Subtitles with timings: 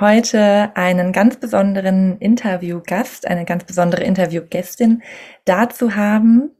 [0.00, 5.02] heute einen ganz besonderen Interviewgast, eine ganz besondere Interviewgästin
[5.44, 6.50] da zu haben.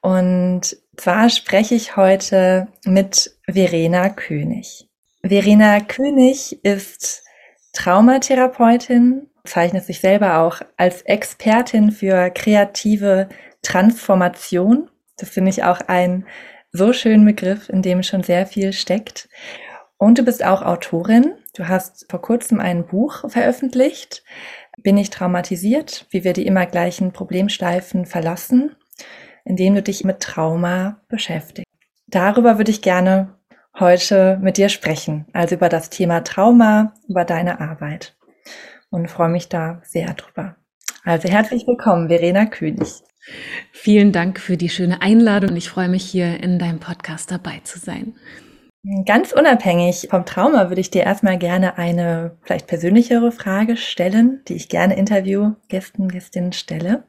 [0.00, 4.88] Und zwar spreche ich heute mit Verena König.
[5.22, 7.24] Verena König ist
[7.72, 13.28] Traumatherapeutin, zeichnet sich selber auch als Expertin für kreative
[13.62, 14.90] Transformation.
[15.16, 16.26] Das finde ich auch ein
[16.72, 19.28] so schönen Begriff, in dem schon sehr viel steckt.
[19.98, 21.34] Und du bist auch Autorin.
[21.56, 24.22] Du hast vor kurzem ein Buch veröffentlicht.
[24.76, 26.06] Bin ich traumatisiert?
[26.10, 28.76] Wie wir die immer gleichen Problemsteifen verlassen,
[29.46, 31.64] indem du dich mit Trauma beschäftigst.
[32.08, 33.38] Darüber würde ich gerne
[33.78, 35.24] heute mit dir sprechen.
[35.32, 38.16] Also über das Thema Trauma, über deine Arbeit.
[38.90, 40.56] Und freue mich da sehr drüber.
[41.04, 43.02] Also herzlich willkommen, Verena König.
[43.72, 45.56] Vielen Dank für die schöne Einladung.
[45.56, 48.14] Ich freue mich hier in deinem Podcast dabei zu sein.
[49.04, 54.54] Ganz unabhängig vom Trauma würde ich dir erstmal gerne eine vielleicht persönlichere Frage stellen, die
[54.54, 57.02] ich gerne Interviewgästen, Gästinnen stelle.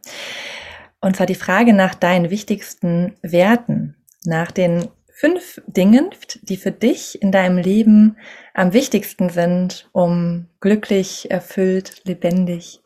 [1.02, 6.10] Und zwar die Frage nach deinen wichtigsten Werten, nach den fünf Dingen,
[6.42, 8.18] die für dich in deinem Leben
[8.56, 12.82] am wichtigsten sind, um glücklich, erfüllt, lebendig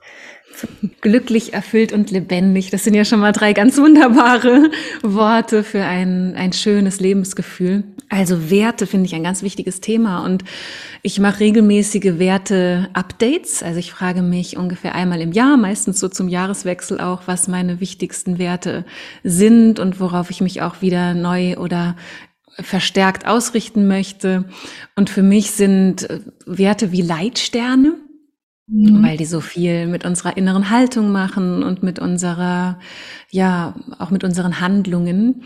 [1.01, 2.69] Glücklich, erfüllt und lebendig.
[2.69, 4.69] Das sind ja schon mal drei ganz wunderbare
[5.01, 7.83] Worte für ein, ein schönes Lebensgefühl.
[8.09, 10.43] Also Werte finde ich ein ganz wichtiges Thema und
[11.01, 13.63] ich mache regelmäßige Werte-Updates.
[13.63, 17.79] Also ich frage mich ungefähr einmal im Jahr, meistens so zum Jahreswechsel auch, was meine
[17.79, 18.85] wichtigsten Werte
[19.23, 21.95] sind und worauf ich mich auch wieder neu oder
[22.59, 24.45] verstärkt ausrichten möchte.
[24.95, 26.07] Und für mich sind
[26.45, 27.95] Werte wie Leitsterne
[28.71, 29.03] Mhm.
[29.03, 32.79] Weil die so viel mit unserer inneren Haltung machen und mit unserer,
[33.29, 35.43] ja, auch mit unseren Handlungen.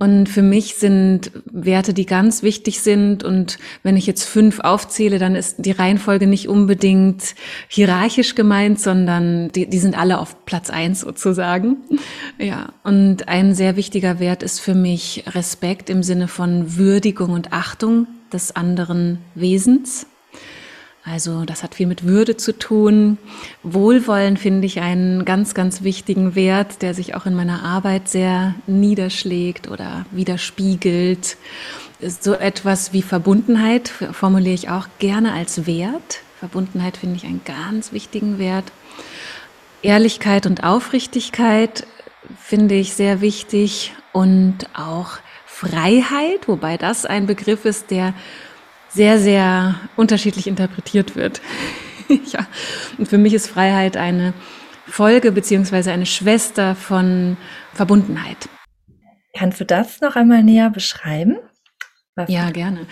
[0.00, 3.22] Und für mich sind Werte, die ganz wichtig sind.
[3.22, 7.36] Und wenn ich jetzt fünf aufzähle, dann ist die Reihenfolge nicht unbedingt
[7.68, 11.76] hierarchisch gemeint, sondern die, die sind alle auf Platz eins sozusagen.
[12.38, 12.72] Ja.
[12.82, 18.08] Und ein sehr wichtiger Wert ist für mich Respekt im Sinne von Würdigung und Achtung
[18.32, 20.08] des anderen Wesens.
[21.04, 23.18] Also das hat viel mit Würde zu tun.
[23.62, 28.54] Wohlwollen finde ich einen ganz, ganz wichtigen Wert, der sich auch in meiner Arbeit sehr
[28.66, 31.36] niederschlägt oder widerspiegelt.
[32.00, 36.20] So etwas wie Verbundenheit formuliere ich auch gerne als Wert.
[36.40, 38.72] Verbundenheit finde ich einen ganz wichtigen Wert.
[39.82, 41.86] Ehrlichkeit und Aufrichtigkeit
[42.40, 48.14] finde ich sehr wichtig und auch Freiheit, wobei das ein Begriff ist, der
[48.94, 51.40] sehr, sehr unterschiedlich interpretiert wird.
[52.08, 52.46] ja.
[52.96, 54.32] Und für mich ist Freiheit eine
[54.86, 57.36] Folge beziehungsweise eine Schwester von
[57.72, 58.48] Verbundenheit.
[59.36, 61.38] Kannst du das noch einmal näher beschreiben?
[62.14, 62.86] Was ja, gerne.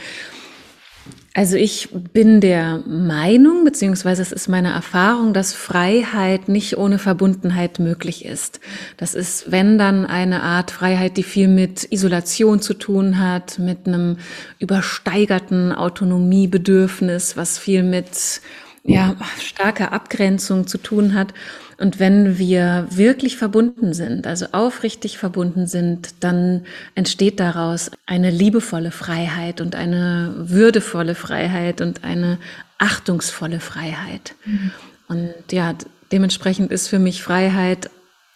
[1.34, 7.78] Also ich bin der Meinung, beziehungsweise es ist meine Erfahrung, dass Freiheit nicht ohne Verbundenheit
[7.78, 8.60] möglich ist.
[8.98, 13.86] Das ist, wenn dann eine Art Freiheit, die viel mit Isolation zu tun hat, mit
[13.86, 14.18] einem
[14.58, 18.42] übersteigerten Autonomiebedürfnis, was viel mit
[18.84, 21.32] ja, starker Abgrenzung zu tun hat.
[21.78, 28.90] Und wenn wir wirklich verbunden sind, also aufrichtig verbunden sind, dann entsteht daraus eine liebevolle
[28.90, 32.38] Freiheit und eine würdevolle Freiheit und eine
[32.78, 34.34] achtungsvolle Freiheit.
[34.44, 34.70] Mhm.
[35.08, 35.74] Und ja,
[36.10, 37.90] dementsprechend ist für mich Freiheit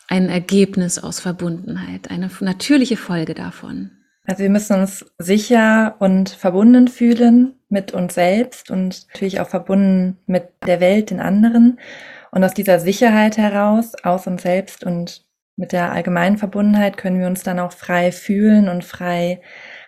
[0.08, 3.90] ein Ergebnis aus Verbundenheit, eine natürliche Folge davon.
[4.26, 10.18] Also wir müssen uns sicher und verbunden fühlen mit uns selbst und natürlich auch verbunden
[10.26, 11.78] mit der Welt, den anderen.
[12.30, 15.24] Und aus dieser Sicherheit heraus, aus uns selbst und
[15.56, 19.40] mit der allgemeinen Verbundenheit können wir uns dann auch frei fühlen und frei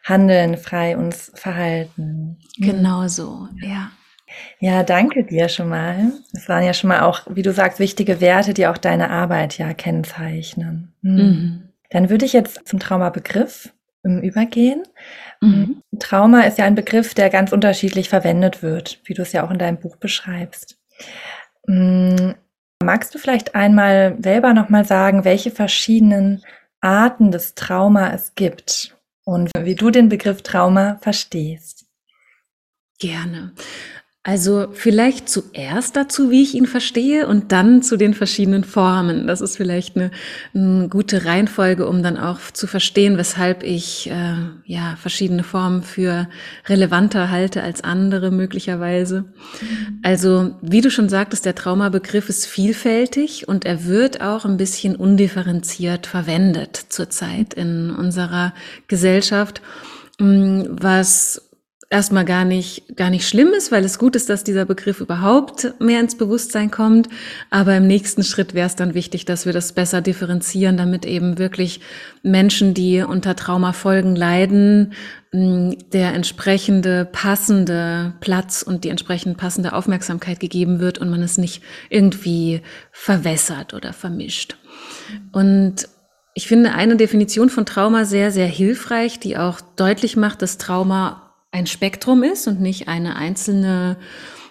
[0.03, 2.39] handeln, frei uns verhalten.
[2.57, 3.91] Genau so, ja.
[4.61, 6.13] Ja, danke dir schon mal.
[6.33, 9.59] Das waren ja schon mal auch, wie du sagst, wichtige Werte, die auch deine Arbeit
[9.59, 10.93] ja kennzeichnen.
[11.03, 11.17] Mhm.
[11.17, 11.63] Mhm.
[11.91, 13.73] Dann würde ich jetzt zum Traumabegriff
[14.05, 14.83] übergehen.
[15.41, 15.83] Mhm.
[15.99, 19.51] Trauma ist ja ein Begriff, der ganz unterschiedlich verwendet wird, wie du es ja auch
[19.51, 20.79] in deinem Buch beschreibst.
[21.67, 22.35] Hm,
[22.83, 26.43] magst du vielleicht einmal selber nochmal sagen, welche verschiedenen
[26.81, 31.87] Arten des Trauma es gibt und wie du den Begriff Trauma verstehst?
[32.99, 33.53] Gerne.
[34.29, 39.27] Also vielleicht zuerst dazu, wie ich ihn verstehe, und dann zu den verschiedenen Formen.
[39.27, 40.11] Das ist vielleicht eine,
[40.55, 44.35] eine gute Reihenfolge, um dann auch zu verstehen, weshalb ich äh,
[44.67, 46.29] ja verschiedene Formen für
[46.67, 49.25] relevanter halte als andere möglicherweise.
[50.03, 54.95] Also wie du schon sagtest, der Traumabegriff ist vielfältig und er wird auch ein bisschen
[54.95, 58.53] undifferenziert verwendet zurzeit in unserer
[58.89, 59.63] Gesellschaft,
[60.19, 61.48] was
[61.91, 65.73] erstmal gar nicht, gar nicht schlimm ist, weil es gut ist, dass dieser Begriff überhaupt
[65.81, 67.09] mehr ins Bewusstsein kommt.
[67.51, 71.39] Aber im nächsten Schritt wäre es dann wichtig, dass wir das besser differenzieren, damit eben
[71.39, 71.81] wirklich
[72.23, 74.93] Menschen, die unter Traumafolgen leiden,
[75.33, 81.63] der entsprechende passende Platz und die entsprechend passende Aufmerksamkeit gegeben wird und man es nicht
[81.89, 82.63] irgendwie
[82.93, 84.57] verwässert oder vermischt.
[85.33, 85.89] Und
[86.35, 91.28] ich finde eine Definition von Trauma sehr, sehr hilfreich, die auch deutlich macht, dass Trauma
[91.51, 93.99] ein Spektrum ist und nicht eine einzelne,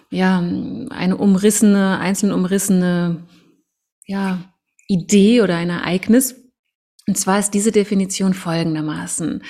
[0.09, 3.27] ja, eine umrissene, einzeln umrissene,
[4.05, 4.53] ja,
[4.87, 6.35] Idee oder ein Ereignis.
[7.07, 9.43] Und zwar ist diese Definition folgendermaßen,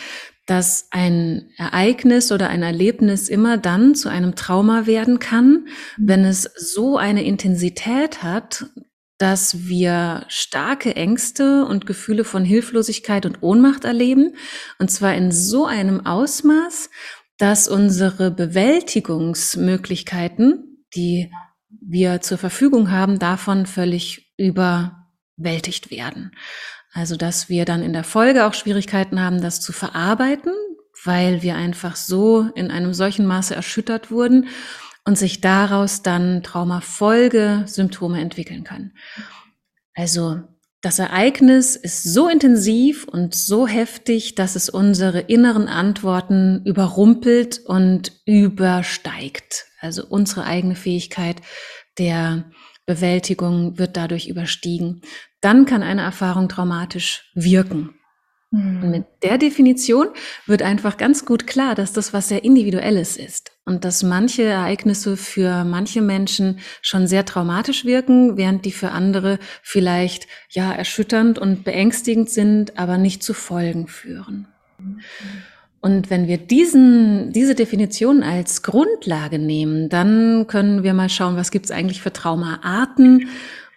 [0.46, 5.68] dass ein Ereignis oder ein Erlebnis immer dann zu einem Trauma werden kann,
[5.98, 8.66] wenn es so eine Intensität hat,
[9.18, 14.36] dass wir starke Ängste und Gefühle von Hilflosigkeit und Ohnmacht erleben,
[14.78, 16.90] und zwar in so einem Ausmaß,
[17.38, 21.32] dass unsere Bewältigungsmöglichkeiten, die
[21.70, 26.32] wir zur Verfügung haben, davon völlig überwältigt werden.
[26.92, 30.54] Also dass wir dann in der Folge auch Schwierigkeiten haben, das zu verarbeiten,
[31.04, 34.48] weil wir einfach so in einem solchen Maße erschüttert wurden
[35.06, 38.94] und sich daraus dann Traumafolgesymptome entwickeln können.
[39.94, 40.42] Also
[40.82, 48.12] das Ereignis ist so intensiv und so heftig, dass es unsere inneren Antworten überrumpelt und
[48.26, 49.66] übersteigt.
[49.80, 51.38] Also unsere eigene Fähigkeit
[51.98, 52.52] der
[52.86, 55.02] Bewältigung wird dadurch überstiegen.
[55.42, 57.97] Dann kann eine Erfahrung traumatisch wirken.
[58.52, 58.84] Mhm.
[58.84, 60.08] Und mit der Definition
[60.46, 65.18] wird einfach ganz gut klar, dass das was sehr Individuelles ist und dass manche Ereignisse
[65.18, 71.64] für manche Menschen schon sehr traumatisch wirken, während die für andere vielleicht ja erschütternd und
[71.64, 74.48] beängstigend sind, aber nicht zu Folgen führen.
[75.82, 81.52] Und wenn wir diesen, diese Definition als Grundlage nehmen, dann können wir mal schauen, was
[81.52, 83.28] gibt es eigentlich für Traumaarten.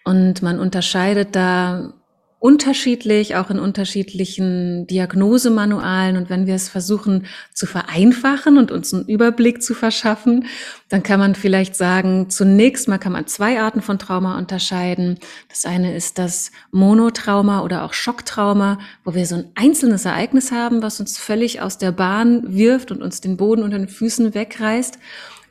[0.03, 1.93] Und man unterscheidet da
[2.41, 6.17] unterschiedlich, auch in unterschiedlichen Diagnosemanualen.
[6.17, 10.45] Und wenn wir es versuchen zu vereinfachen und uns einen Überblick zu verschaffen,
[10.89, 15.19] dann kann man vielleicht sagen, zunächst mal kann man zwei Arten von Trauma unterscheiden.
[15.49, 20.81] Das eine ist das Monotrauma oder auch Schocktrauma, wo wir so ein einzelnes Ereignis haben,
[20.81, 24.97] was uns völlig aus der Bahn wirft und uns den Boden unter den Füßen wegreißt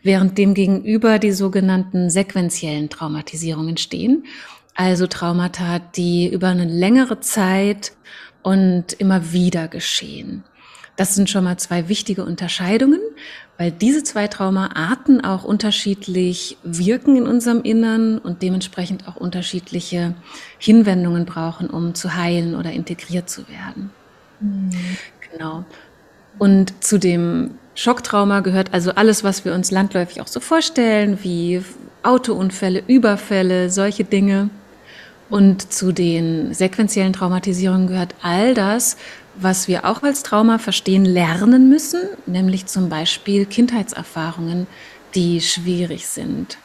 [0.03, 4.25] während dem gegenüber die sogenannten sequentiellen Traumatisierungen stehen
[4.75, 7.93] also Traumata, die über eine längere Zeit
[8.43, 10.45] und immer wieder geschehen.
[10.97, 13.01] Das sind schon mal zwei wichtige Unterscheidungen,
[13.57, 20.15] weil diese zwei Traumaarten auch unterschiedlich wirken in unserem Innern und dementsprechend auch unterschiedliche
[20.59, 23.91] Hinwendungen brauchen, um zu heilen oder integriert zu werden.
[24.41, 24.71] Mhm.
[25.31, 25.65] Genau.
[26.39, 31.63] Und zu dem Schocktrauma gehört also alles, was wir uns landläufig auch so vorstellen, wie
[32.03, 34.51] Autounfälle, Überfälle, solche Dinge.
[35.31, 38.97] Und zu den sequentiellen Traumatisierungen gehört all das,
[39.37, 44.67] was wir auch als Trauma verstehen lernen müssen, nämlich zum Beispiel Kindheitserfahrungen,
[45.15, 46.59] die schwierig sind.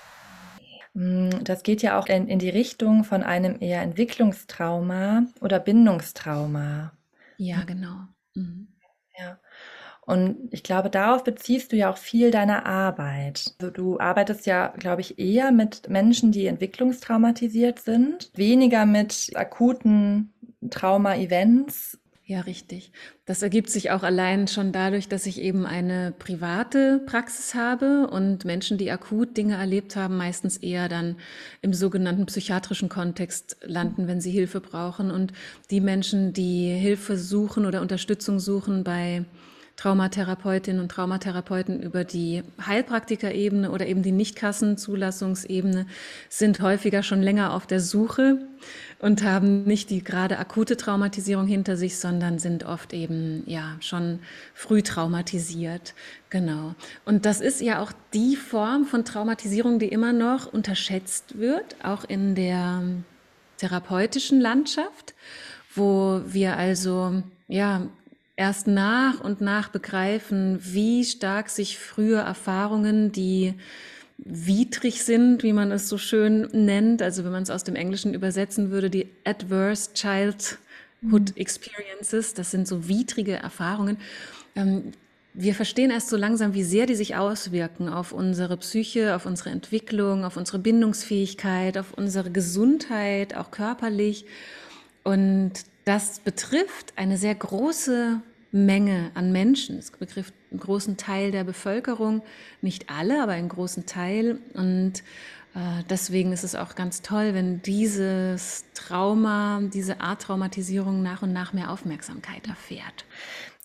[0.93, 6.91] Mm, das geht ja auch in, in die Richtung von einem eher Entwicklungstrauma oder Bindungstrauma.
[7.37, 8.07] Ja, genau.
[8.33, 8.67] Mhm.
[10.05, 13.55] Und ich glaube, darauf beziehst du ja auch viel deiner Arbeit.
[13.59, 20.31] Also du arbeitest ja, glaube ich, eher mit Menschen, die entwicklungstraumatisiert sind, weniger mit akuten
[20.69, 21.97] Trauma-Events.
[22.27, 22.91] Ja, richtig.
[23.25, 28.45] Das ergibt sich auch allein schon dadurch, dass ich eben eine private Praxis habe und
[28.45, 31.17] Menschen, die akut Dinge erlebt haben, meistens eher dann
[31.61, 35.11] im sogenannten psychiatrischen Kontext landen, wenn sie Hilfe brauchen.
[35.11, 35.33] Und
[35.69, 39.25] die Menschen, die Hilfe suchen oder Unterstützung suchen bei
[39.75, 45.85] Traumatherapeutinnen und Traumatherapeuten über die Heilpraktikerebene oder eben die Nichtkassenzulassungsebene
[46.29, 48.39] sind häufiger schon länger auf der Suche
[48.99, 54.19] und haben nicht die gerade akute Traumatisierung hinter sich, sondern sind oft eben ja schon
[54.53, 55.93] früh traumatisiert.
[56.29, 56.73] Genau.
[57.03, 62.05] Und das ist ja auch die Form von Traumatisierung, die immer noch unterschätzt wird, auch
[62.05, 62.81] in der
[63.57, 65.15] therapeutischen Landschaft,
[65.73, 67.81] wo wir also ja
[68.35, 73.53] erst nach und nach begreifen, wie stark sich frühe Erfahrungen, die
[74.17, 77.01] widrig sind, wie man es so schön nennt.
[77.01, 80.57] Also wenn man es aus dem Englischen übersetzen würde, die Adverse Childhood
[81.01, 81.33] mhm.
[81.35, 83.97] Experiences, das sind so widrige Erfahrungen.
[84.55, 84.93] Ähm,
[85.37, 89.49] wir verstehen erst so langsam, wie sehr die sich auswirken auf unsere Psyche, auf unsere
[89.49, 94.25] Entwicklung, auf unsere Bindungsfähigkeit, auf unsere Gesundheit, auch körperlich.
[95.03, 95.51] Und
[95.85, 99.77] das betrifft eine sehr große Menge an Menschen.
[99.77, 102.23] Es betrifft einen großen Teil der Bevölkerung,
[102.61, 104.39] nicht alle, aber einen großen Teil.
[104.53, 105.03] Und
[105.53, 111.33] äh, deswegen ist es auch ganz toll, wenn dieses Trauma, diese Art Traumatisierung nach und
[111.33, 113.05] nach mehr Aufmerksamkeit erfährt.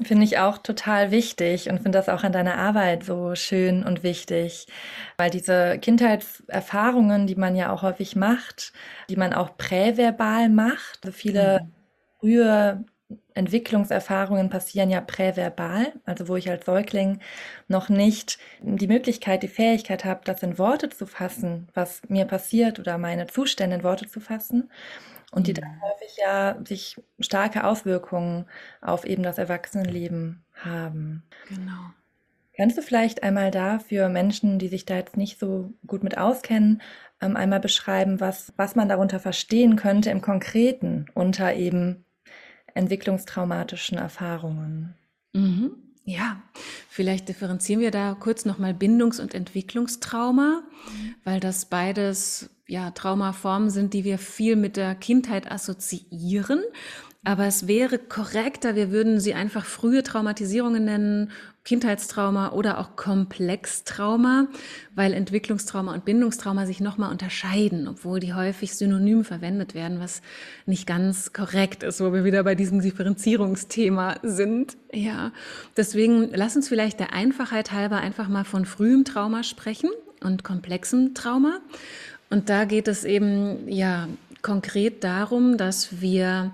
[0.03, 4.03] Finde ich auch total wichtig und finde das auch an deiner Arbeit so schön und
[4.03, 4.67] wichtig,
[5.19, 8.73] weil diese Kindheitserfahrungen, die man ja auch häufig macht,
[9.09, 11.80] die man auch präverbal macht, so viele mhm.
[12.21, 12.85] Frühe
[13.35, 17.21] Entwicklungserfahrungen passieren ja präverbal, also wo ich als Säugling
[17.69, 22.79] noch nicht die Möglichkeit, die Fähigkeit habe, das in Worte zu fassen, was mir passiert
[22.79, 24.71] oder meine Zustände in Worte zu fassen.
[25.33, 25.83] Und die dann mhm.
[25.83, 28.47] häufig ja sich starke Auswirkungen
[28.81, 31.23] auf eben das Erwachsenenleben haben.
[31.49, 31.93] Genau.
[32.57, 36.19] Kannst du vielleicht einmal da für Menschen, die sich da jetzt nicht so gut mit
[36.19, 36.83] auskennen,
[37.21, 42.05] ähm, einmal beschreiben, was, was man darunter verstehen könnte im Konkreten unter eben
[42.75, 44.95] entwicklungstraumatischen Erfahrungen.
[45.33, 45.73] Mhm.
[46.05, 46.43] Ja,
[46.89, 51.15] vielleicht differenzieren wir da kurz nochmal Bindungs- und Entwicklungstrauma, mhm.
[51.25, 56.63] weil das beides ja Traumaformen sind, die wir viel mit der Kindheit assoziieren.
[57.23, 61.31] Aber es wäre korrekter, wir würden sie einfach frühe Traumatisierungen nennen,
[61.65, 64.49] Kindheitstrauma oder auch Komplextrauma,
[64.95, 70.23] weil Entwicklungstrauma und Bindungstrauma sich nochmal unterscheiden, obwohl die häufig synonym verwendet werden, was
[70.65, 74.79] nicht ganz korrekt ist, wo wir wieder bei diesem Differenzierungsthema sind.
[74.93, 75.33] Ja,
[75.77, 79.91] deswegen lass uns vielleicht der Einfachheit halber einfach mal von frühem Trauma sprechen
[80.23, 81.61] und komplexem Trauma.
[82.31, 84.09] Und da geht es eben, ja,
[84.43, 86.53] konkret darum, dass wir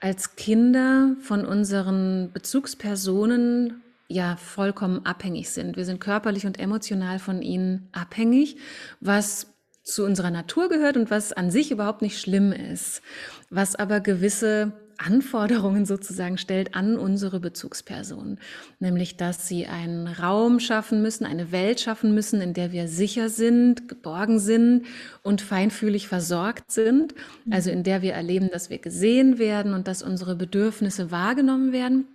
[0.00, 5.76] als Kinder von unseren Bezugspersonen ja vollkommen abhängig sind.
[5.76, 8.56] Wir sind körperlich und emotional von ihnen abhängig,
[9.00, 13.02] was zu unserer Natur gehört und was an sich überhaupt nicht schlimm ist,
[13.50, 18.38] was aber gewisse Anforderungen sozusagen stellt an unsere Bezugsperson,
[18.80, 23.28] nämlich dass sie einen Raum schaffen müssen, eine Welt schaffen müssen, in der wir sicher
[23.28, 24.86] sind, geborgen sind
[25.22, 27.14] und feinfühlig versorgt sind,
[27.50, 32.06] also in der wir erleben, dass wir gesehen werden und dass unsere Bedürfnisse wahrgenommen werden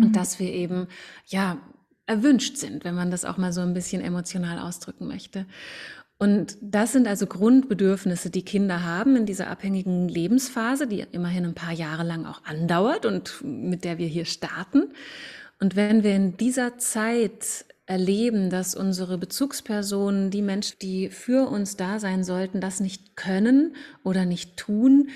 [0.00, 0.12] und mhm.
[0.12, 0.86] dass wir eben
[1.26, 1.58] ja
[2.06, 5.46] erwünscht sind, wenn man das auch mal so ein bisschen emotional ausdrücken möchte.
[6.18, 11.54] Und das sind also Grundbedürfnisse, die Kinder haben in dieser abhängigen Lebensphase, die immerhin ein
[11.54, 14.92] paar Jahre lang auch andauert und mit der wir hier starten.
[15.60, 21.76] Und wenn wir in dieser Zeit erleben, dass unsere Bezugspersonen, die Menschen, die für uns
[21.76, 25.08] da sein sollten, das nicht können oder nicht tun,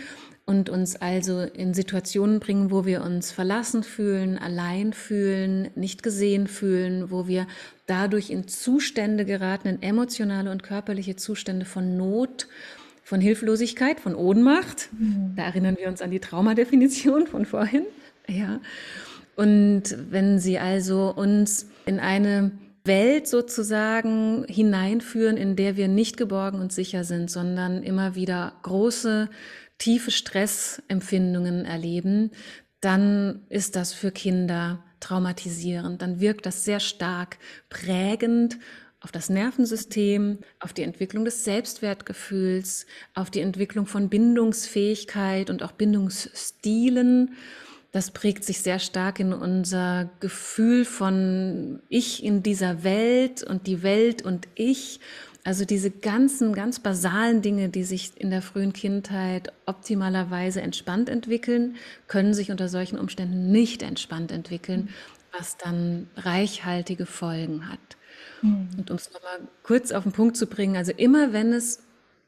[0.46, 6.48] und uns also in Situationen bringen, wo wir uns verlassen fühlen, allein fühlen, nicht gesehen
[6.48, 7.46] fühlen, wo wir
[7.86, 12.46] dadurch in Zustände geraten, in emotionale und körperliche Zustände von Not,
[13.02, 14.90] von Hilflosigkeit, von Ohnmacht.
[14.92, 15.32] Mhm.
[15.36, 17.84] Da erinnern wir uns an die Traumadefinition von vorhin.
[18.28, 18.60] Ja.
[19.36, 22.52] Und wenn sie also uns in eine
[22.84, 29.30] Welt sozusagen hineinführen, in der wir nicht geborgen und sicher sind, sondern immer wieder große
[29.78, 32.30] tiefe Stressempfindungen erleben,
[32.80, 36.02] dann ist das für Kinder traumatisierend.
[36.02, 37.38] Dann wirkt das sehr stark
[37.70, 38.58] prägend
[39.00, 45.72] auf das Nervensystem, auf die Entwicklung des Selbstwertgefühls, auf die Entwicklung von Bindungsfähigkeit und auch
[45.72, 47.34] Bindungsstilen.
[47.92, 53.82] Das prägt sich sehr stark in unser Gefühl von Ich in dieser Welt und die
[53.82, 55.00] Welt und ich
[55.44, 61.76] also diese ganzen, ganz basalen Dinge, die sich in der frühen Kindheit optimalerweise entspannt entwickeln,
[62.08, 64.88] können sich unter solchen Umständen nicht entspannt entwickeln,
[65.36, 67.78] was dann reichhaltige Folgen hat.
[68.40, 68.68] Mhm.
[68.78, 71.80] Und um es nochmal kurz auf den Punkt zu bringen, also immer wenn es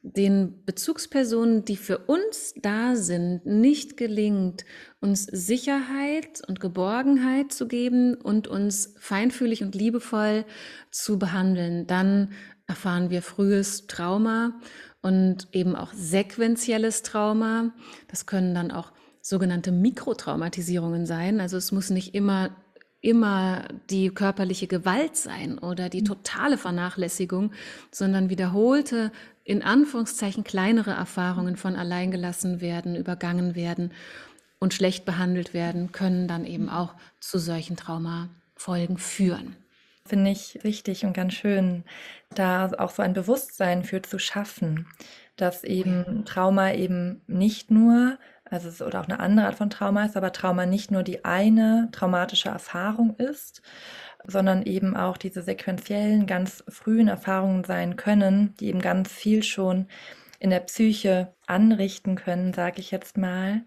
[0.02, 4.64] den Bezugspersonen, die für uns da sind, nicht gelingt,
[5.00, 10.44] uns Sicherheit und Geborgenheit zu geben und uns feinfühlig und liebevoll
[10.92, 12.30] zu behandeln, dann
[12.66, 14.54] erfahren wir frühes Trauma
[15.02, 17.72] und eben auch sequentielles Trauma.
[18.08, 21.40] Das können dann auch sogenannte Mikrotraumatisierungen sein.
[21.40, 22.50] Also es muss nicht immer
[23.06, 27.52] immer die körperliche Gewalt sein oder die totale Vernachlässigung,
[27.92, 29.12] sondern wiederholte,
[29.44, 33.92] in Anführungszeichen kleinere Erfahrungen von alleingelassen werden, übergangen werden
[34.58, 39.54] und schlecht behandelt werden, können dann eben auch zu solchen Traumafolgen führen.
[40.06, 41.84] Finde ich wichtig und ganz schön,
[42.34, 44.86] da auch so ein Bewusstsein für zu schaffen,
[45.36, 50.04] dass eben Trauma eben nicht nur, also es, oder auch eine andere Art von Trauma
[50.04, 53.62] ist, aber Trauma nicht nur die eine traumatische Erfahrung ist,
[54.26, 59.86] sondern eben auch diese sequentiellen, ganz frühen Erfahrungen sein können, die eben ganz viel schon
[60.38, 63.62] in der Psyche anrichten können, sage ich jetzt mal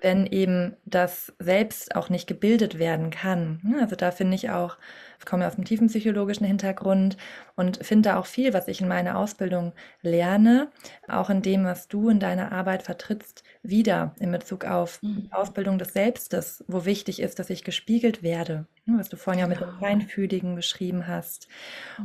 [0.00, 3.60] wenn eben das selbst auch nicht gebildet werden kann.
[3.80, 4.76] Also da finde ich auch,
[5.18, 7.16] ich komme aus dem tiefen psychologischen Hintergrund
[7.56, 10.68] und finde auch viel, was ich in meiner Ausbildung lerne,
[11.08, 15.28] auch in dem, was du in deiner Arbeit vertrittst, wieder in Bezug auf mhm.
[15.32, 19.60] Ausbildung des Selbstes, wo wichtig ist, dass ich gespiegelt werde, was du vorhin ja mit
[19.60, 19.80] dem genau.
[19.80, 21.48] Feinfühligen beschrieben hast.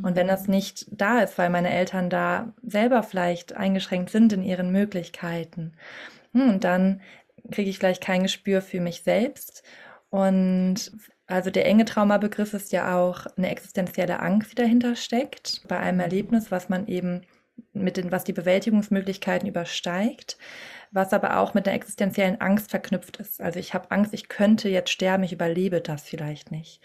[0.02, 4.44] Und wenn das nicht da ist, weil meine Eltern da selber vielleicht eingeschränkt sind in
[4.44, 5.74] ihren Möglichkeiten,
[6.34, 7.02] hm, und dann
[7.52, 9.64] kriege ich gleich kein Gespür für mich selbst.
[10.10, 10.92] Und
[11.26, 16.00] also der enge Traumabegriff ist ja auch eine existenzielle Angst, die dahinter steckt, bei einem
[16.00, 17.22] Erlebnis, was man eben
[17.74, 20.38] mit den, was die Bewältigungsmöglichkeiten übersteigt,
[20.92, 23.42] was aber auch mit einer existenziellen Angst verknüpft ist.
[23.42, 26.82] Also ich habe Angst, ich könnte jetzt sterben, ich überlebe das vielleicht nicht.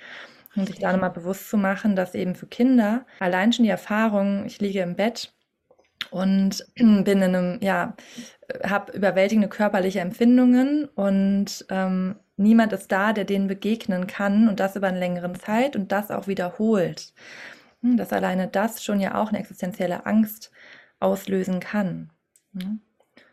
[0.57, 4.47] Und sich da nochmal bewusst zu machen, dass eben für Kinder allein schon die Erfahrung,
[4.47, 5.35] ich liege im Bett
[6.11, 7.95] und bin in einem, ja,
[8.65, 14.77] habe überwältigende körperliche Empfindungen und ähm, niemand ist da, der denen begegnen kann und das
[14.77, 17.13] über eine längere Zeit und das auch wiederholt.
[17.83, 20.51] Hm, dass alleine das schon ja auch eine existenzielle Angst
[21.01, 22.11] auslösen kann.
[22.55, 22.81] Hm?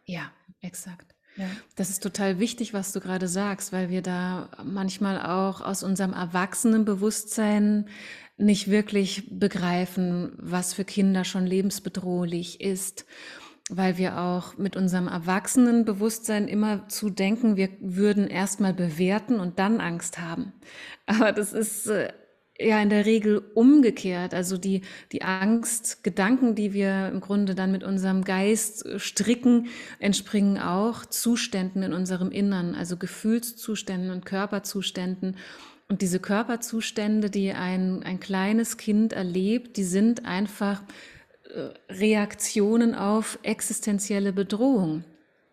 [0.05, 0.31] Ja,
[0.61, 1.15] exakt.
[1.37, 1.47] Ja.
[1.75, 6.13] Das ist total wichtig, was du gerade sagst, weil wir da manchmal auch aus unserem
[6.13, 7.89] Erwachsenenbewusstsein
[8.37, 13.05] nicht wirklich begreifen, was für Kinder schon lebensbedrohlich ist,
[13.69, 19.79] weil wir auch mit unserem Erwachsenenbewusstsein immer zu denken, wir würden erstmal bewerten und dann
[19.79, 20.53] Angst haben.
[21.05, 22.11] Aber das ist äh,
[22.59, 24.33] ja in der Regel umgekehrt.
[24.33, 29.67] Also die, die Angst, Gedanken, die wir im Grunde dann mit unserem Geist stricken,
[29.99, 35.37] entspringen auch Zuständen in unserem Innern, also Gefühlszuständen und Körperzuständen.
[35.87, 40.81] Und diese Körperzustände, die ein, ein kleines Kind erlebt, die sind einfach
[41.53, 45.03] äh, Reaktionen auf existenzielle Bedrohung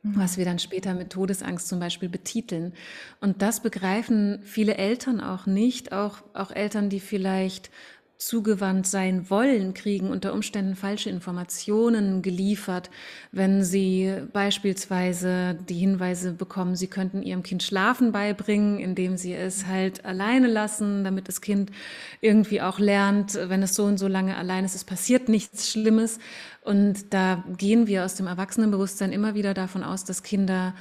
[0.02, 0.16] mhm.
[0.16, 2.72] was wir dann später mit Todesangst zum Beispiel betiteln.
[3.20, 7.70] Und das begreifen viele Eltern auch nicht, auch, auch Eltern, die vielleicht
[8.26, 12.90] zugewandt sein wollen, kriegen unter Umständen falsche Informationen geliefert,
[13.32, 19.66] wenn sie beispielsweise die Hinweise bekommen, sie könnten ihrem Kind Schlafen beibringen, indem sie es
[19.66, 21.70] halt alleine lassen, damit das Kind
[22.20, 26.18] irgendwie auch lernt, wenn es so und so lange allein ist, es passiert nichts Schlimmes.
[26.62, 30.74] Und da gehen wir aus dem Erwachsenenbewusstsein immer wieder davon aus, dass Kinder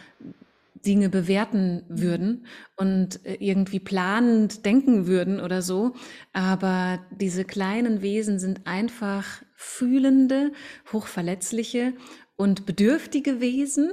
[0.86, 5.94] Dinge bewerten würden und äh, irgendwie planend denken würden oder so.
[6.34, 10.52] Aber diese kleinen Wesen sind einfach fühlende,
[10.92, 11.94] hochverletzliche
[12.36, 13.92] und bedürftige Wesen.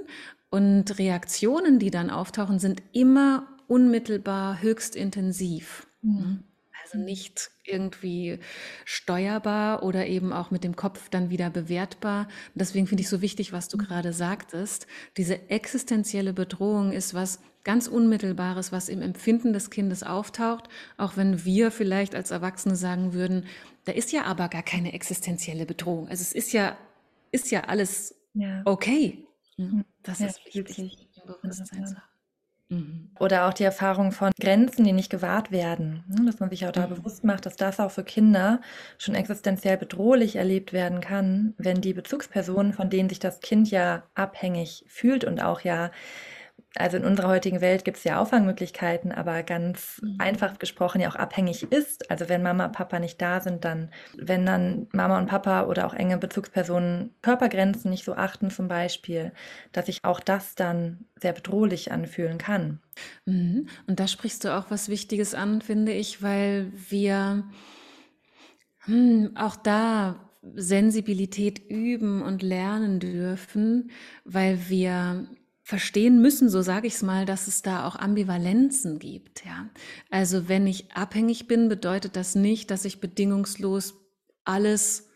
[0.51, 5.87] Und Reaktionen, die dann auftauchen, sind immer unmittelbar höchst intensiv.
[6.01, 6.45] Mhm.
[6.91, 8.39] Also nicht irgendwie
[8.85, 12.29] steuerbar oder eben auch mit dem Kopf dann wieder bewertbar.
[12.55, 13.83] deswegen finde ich so wichtig, was du mhm.
[13.83, 14.87] gerade sagtest.
[15.17, 21.45] Diese existenzielle Bedrohung ist was ganz Unmittelbares, was im Empfinden des Kindes auftaucht, auch wenn
[21.45, 23.45] wir vielleicht als Erwachsene sagen würden,
[23.85, 26.09] da ist ja aber gar keine existenzielle Bedrohung.
[26.09, 26.79] Also es ist ja,
[27.31, 28.63] ist ja alles ja.
[28.65, 29.27] okay.
[29.59, 29.85] Mhm.
[30.03, 32.08] Das ja, ist wichtig, im Bewusstsein zu haben.
[32.71, 33.11] Mhm.
[33.19, 36.05] Oder auch die Erfahrung von Grenzen, die nicht gewahrt werden.
[36.09, 36.97] Ne, dass man sich auch da mhm.
[36.97, 38.61] bewusst macht, dass das auch für Kinder
[38.99, 44.03] schon existenziell bedrohlich erlebt werden kann, wenn die Bezugspersonen, von denen sich das Kind ja
[44.15, 45.91] abhängig fühlt und auch ja
[46.75, 50.17] also in unserer heutigen Welt gibt es ja Auffangmöglichkeiten, aber ganz mhm.
[50.19, 52.11] einfach gesprochen ja auch abhängig ist.
[52.11, 55.87] Also wenn Mama und Papa nicht da sind, dann, wenn dann Mama und Papa oder
[55.87, 59.33] auch enge Bezugspersonen Körpergrenzen nicht so achten zum Beispiel,
[59.73, 62.81] dass sich auch das dann sehr bedrohlich anfühlen kann.
[63.25, 63.69] Mhm.
[63.87, 67.45] Und da sprichst du auch was Wichtiges an, finde ich, weil wir
[68.81, 73.91] hm, auch da Sensibilität üben und lernen dürfen,
[74.25, 75.27] weil wir
[75.69, 79.45] verstehen müssen, so sage ich es mal, dass es da auch Ambivalenzen gibt.
[79.45, 79.69] Ja,
[80.09, 83.93] also wenn ich abhängig bin, bedeutet das nicht, dass ich bedingungslos
[84.47, 85.11] alles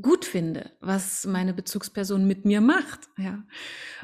[0.00, 3.08] gut finde, was meine Bezugsperson mit mir macht.
[3.18, 3.42] Ja,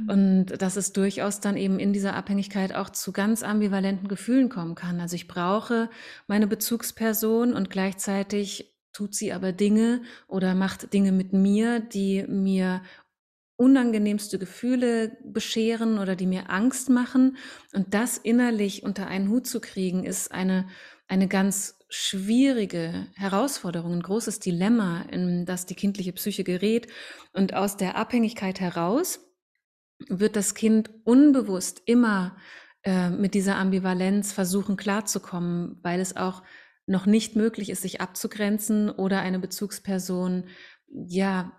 [0.08, 4.74] und dass es durchaus dann eben in dieser Abhängigkeit auch zu ganz ambivalenten Gefühlen kommen
[4.74, 4.98] kann.
[4.98, 5.90] Also ich brauche
[6.26, 12.82] meine Bezugsperson und gleichzeitig tut sie aber Dinge oder macht Dinge mit mir, die mir
[13.59, 17.37] unangenehmste Gefühle bescheren oder die mir Angst machen.
[17.75, 20.68] Und das innerlich unter einen Hut zu kriegen, ist eine,
[21.09, 26.87] eine ganz schwierige Herausforderung, ein großes Dilemma, in das die kindliche Psyche gerät.
[27.33, 29.21] Und aus der Abhängigkeit heraus
[30.09, 32.37] wird das Kind unbewusst immer
[32.85, 36.44] äh, mit dieser Ambivalenz versuchen klarzukommen, weil es auch
[36.87, 40.44] noch nicht möglich ist, sich abzugrenzen oder eine Bezugsperson
[40.87, 41.53] ja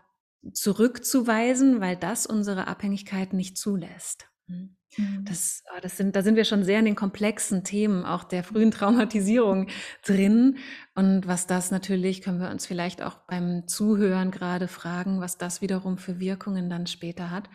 [0.53, 4.27] zurückzuweisen, weil das unsere Abhängigkeit nicht zulässt.
[4.47, 4.75] Mhm.
[5.23, 8.43] Das, ah, das sind, da sind wir schon sehr in den komplexen Themen auch der
[8.43, 9.67] frühen Traumatisierung
[10.03, 10.57] drin.
[10.95, 15.61] Und was das natürlich, können wir uns vielleicht auch beim Zuhören gerade fragen, was das
[15.61, 17.49] wiederum für Wirkungen dann später hat,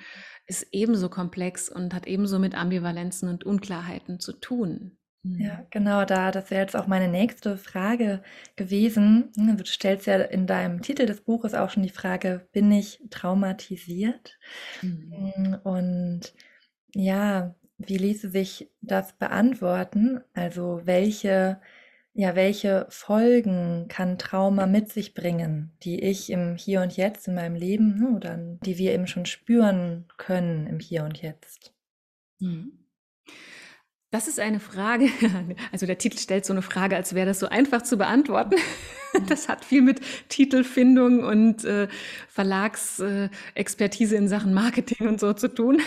[0.46, 4.96] ist ebenso komplex und hat ebenso mit Ambivalenzen und Unklarheiten zu tun.
[5.38, 5.66] Ja, mhm.
[5.70, 6.30] genau da.
[6.30, 8.22] Das wäre jetzt auch meine nächste Frage
[8.56, 9.32] gewesen.
[9.36, 13.02] Hm, du stellst ja in deinem Titel des Buches auch schon die Frage, bin ich
[13.10, 14.38] traumatisiert?
[14.82, 15.32] Mhm.
[15.36, 16.34] Hm, und
[16.94, 20.20] ja, wie ließe sich das beantworten?
[20.34, 21.60] Also welche,
[22.14, 27.34] ja, welche Folgen kann Trauma mit sich bringen, die ich im Hier und Jetzt in
[27.34, 31.74] meinem Leben hm, oder die wir eben schon spüren können im Hier und Jetzt?
[32.40, 32.83] Mhm.
[34.14, 35.08] Das ist eine Frage,
[35.72, 38.54] also der Titel stellt so eine Frage, als wäre das so einfach zu beantworten.
[39.28, 41.86] Das hat viel mit Titelfindung und äh,
[42.28, 45.80] Verlagsexpertise äh, in Sachen Marketing und so zu tun.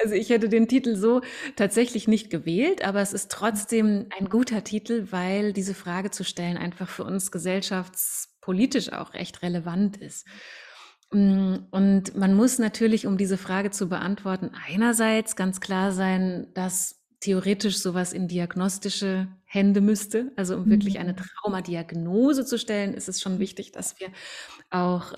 [0.00, 1.22] Also ich hätte den Titel so
[1.56, 6.56] tatsächlich nicht gewählt, aber es ist trotzdem ein guter Titel, weil diese Frage zu stellen
[6.56, 10.24] einfach für uns gesellschaftspolitisch auch recht relevant ist.
[11.12, 16.98] Mm, und man muss natürlich, um diese Frage zu beantworten, einerseits ganz klar sein, dass
[17.20, 20.32] theoretisch sowas in diagnostische Hände müsste.
[20.36, 21.00] Also um wirklich mhm.
[21.00, 24.08] eine Traumadiagnose zu stellen, ist es schon wichtig, dass wir
[24.70, 25.14] auch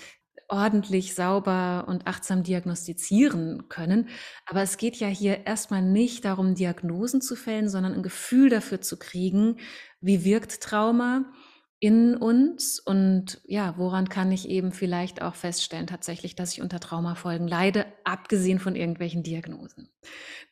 [0.48, 4.08] ordentlich, sauber und achtsam diagnostizieren können.
[4.46, 8.80] Aber es geht ja hier erstmal nicht darum, Diagnosen zu fällen, sondern ein Gefühl dafür
[8.80, 9.58] zu kriegen,
[10.00, 11.32] wie wirkt Trauma,
[11.82, 16.78] in uns und ja, woran kann ich eben vielleicht auch feststellen tatsächlich, dass ich unter
[16.78, 19.88] Traumafolgen leide, abgesehen von irgendwelchen Diagnosen,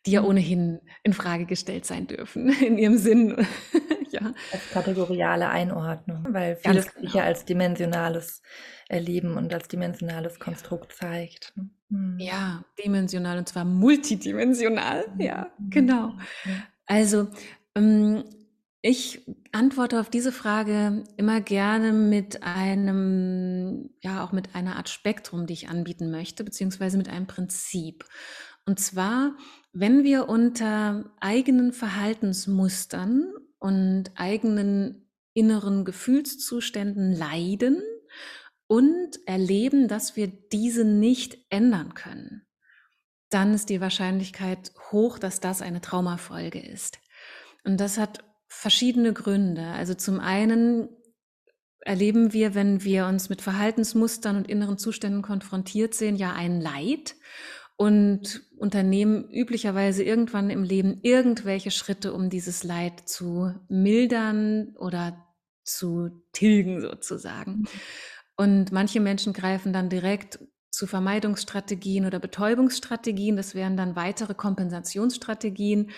[0.07, 0.29] die ja mhm.
[0.29, 3.47] ohnehin in Frage gestellt sein dürfen in ihrem Sinn.
[4.11, 4.33] ja.
[4.51, 7.05] Als kategoriale Einordnung, weil vieles genau.
[7.05, 8.41] sich ja als dimensionales
[8.89, 11.53] Erleben und als dimensionales Konstrukt zeigt.
[11.91, 12.19] Mhm.
[12.19, 15.05] Ja, dimensional und zwar multidimensional.
[15.19, 15.71] Ja, mhm.
[15.71, 16.13] genau.
[16.87, 17.29] Also
[17.75, 18.25] ähm,
[18.89, 19.21] ich
[19.53, 25.53] antworte auf diese Frage immer gerne mit einem, ja, auch mit einer Art Spektrum, die
[25.53, 28.07] ich anbieten möchte, beziehungsweise mit einem Prinzip.
[28.65, 29.37] Und zwar,
[29.75, 37.83] wenn wir unter eigenen Verhaltensmustern und eigenen inneren Gefühlszuständen leiden
[38.69, 42.47] und erleben, dass wir diese nicht ändern können,
[43.29, 46.99] dann ist die Wahrscheinlichkeit hoch, dass das eine Traumafolge ist.
[47.65, 49.63] Und das hat verschiedene Gründe.
[49.63, 50.89] Also zum einen
[51.81, 57.15] erleben wir, wenn wir uns mit Verhaltensmustern und inneren Zuständen konfrontiert sehen, ja ein Leid
[57.77, 65.25] und unternehmen üblicherweise irgendwann im Leben irgendwelche Schritte, um dieses Leid zu mildern oder
[65.63, 67.69] zu tilgen sozusagen.
[68.37, 73.37] Und manche Menschen greifen dann direkt zu Vermeidungsstrategien oder Betäubungsstrategien.
[73.37, 75.91] Das wären dann weitere Kompensationsstrategien.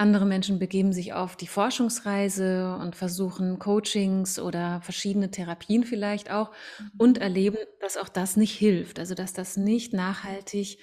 [0.00, 6.52] Andere Menschen begeben sich auf die Forschungsreise und versuchen Coachings oder verschiedene Therapien vielleicht auch
[6.78, 6.90] mhm.
[6.98, 9.00] und erleben, dass auch das nicht hilft.
[9.00, 10.78] Also dass das nicht nachhaltig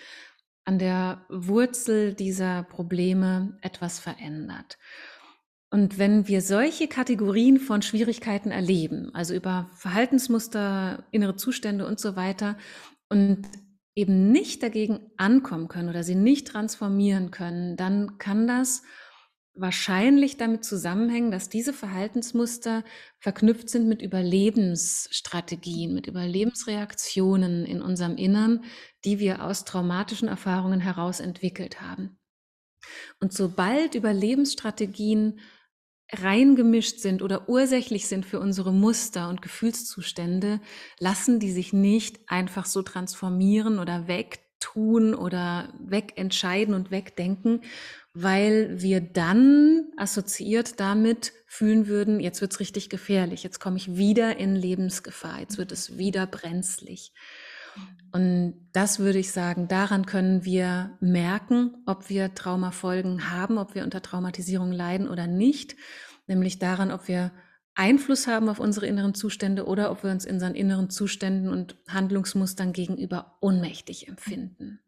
[0.65, 4.77] an der Wurzel dieser Probleme etwas verändert.
[5.69, 12.17] Und wenn wir solche Kategorien von Schwierigkeiten erleben, also über Verhaltensmuster, innere Zustände und so
[12.17, 12.57] weiter,
[13.09, 13.47] und
[13.95, 18.83] eben nicht dagegen ankommen können oder sie nicht transformieren können, dann kann das
[19.55, 22.83] wahrscheinlich damit zusammenhängen, dass diese Verhaltensmuster
[23.19, 28.63] verknüpft sind mit Überlebensstrategien, mit Überlebensreaktionen in unserem Innern,
[29.05, 32.19] die wir aus traumatischen Erfahrungen heraus entwickelt haben.
[33.19, 35.39] Und sobald Überlebensstrategien
[36.11, 40.59] reingemischt sind oder ursächlich sind für unsere Muster und Gefühlszustände,
[40.99, 47.61] lassen die sich nicht einfach so transformieren oder wegtun oder wegentscheiden und wegdenken,
[48.15, 54.37] weil wir dann assoziiert damit fühlen würden, jetzt wird's richtig gefährlich, jetzt komme ich wieder
[54.37, 57.13] in Lebensgefahr, jetzt wird es wieder brenzlig.
[58.13, 63.83] Und das würde ich sagen, daran können wir merken, ob wir Traumafolgen haben, ob wir
[63.83, 65.75] unter Traumatisierung leiden oder nicht.
[66.25, 67.33] Nämlich daran, ob wir
[67.73, 71.75] Einfluss haben auf unsere inneren Zustände oder ob wir uns in unseren inneren Zuständen und
[71.89, 74.79] Handlungsmustern gegenüber ohnmächtig empfinden.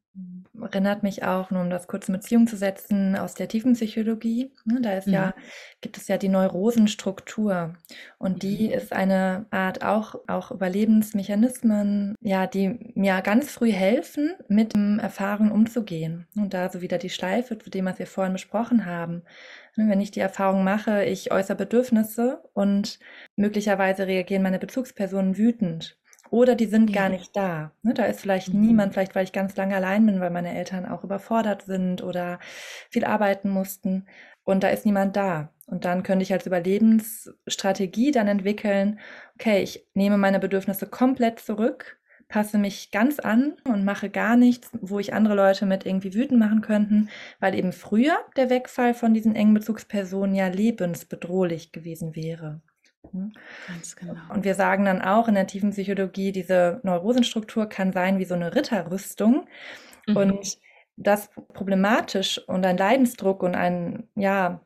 [0.61, 4.51] Erinnert mich auch, nur um das kurz in Beziehung zu setzen, aus der Tiefenpsychologie.
[4.65, 5.13] Ne, da ist mhm.
[5.13, 5.33] ja,
[5.81, 7.73] gibt es ja die Neurosenstruktur.
[8.17, 8.73] Und die mhm.
[8.73, 16.27] ist eine Art auch, auch Überlebensmechanismen, ja, die mir ganz früh helfen, mit Erfahrungen umzugehen.
[16.35, 19.23] Und da so wieder die Schleife zu dem, was wir vorhin besprochen haben.
[19.75, 22.99] Ne, wenn ich die Erfahrung mache, ich äußere Bedürfnisse und
[23.35, 25.97] möglicherweise reagieren meine Bezugspersonen wütend
[26.29, 27.01] oder die sind ja.
[27.01, 27.71] gar nicht da.
[27.81, 28.61] Ne, da ist vielleicht mhm.
[28.61, 32.39] niemand, vielleicht weil ich ganz lange allein bin, weil meine Eltern auch überfordert sind oder
[32.89, 34.05] viel arbeiten mussten.
[34.43, 35.53] Und da ist niemand da.
[35.65, 38.99] Und dann könnte ich als Überlebensstrategie dann entwickeln,
[39.35, 44.69] okay, ich nehme meine Bedürfnisse komplett zurück, passe mich ganz an und mache gar nichts,
[44.81, 47.09] wo ich andere Leute mit irgendwie wütend machen könnten,
[47.39, 52.61] weil eben früher der Wegfall von diesen engen Bezugspersonen ja lebensbedrohlich gewesen wäre.
[53.13, 53.33] Mhm.
[53.67, 54.15] Ganz genau.
[54.33, 58.35] Und wir sagen dann auch in der tiefen Psychologie, diese Neurosenstruktur kann sein wie so
[58.35, 59.47] eine Ritterrüstung.
[60.07, 60.17] Mhm.
[60.17, 60.57] Und
[60.97, 64.61] das problematisch und ein Leidensdruck und ein, ja,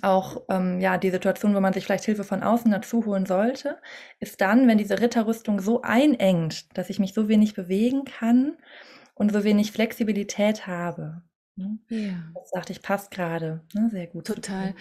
[0.00, 3.78] auch ähm, ja die Situation, wo man sich vielleicht Hilfe von außen dazu holen sollte,
[4.20, 8.56] ist dann, wenn diese Ritterrüstung so einengt, dass ich mich so wenig bewegen kann
[9.14, 11.22] und so wenig Flexibilität habe.
[11.56, 11.78] Ne?
[11.88, 12.14] Ja.
[12.34, 13.60] Das sagte ich, passt gerade.
[13.74, 13.90] Ne?
[13.90, 14.26] Sehr gut.
[14.26, 14.74] Total.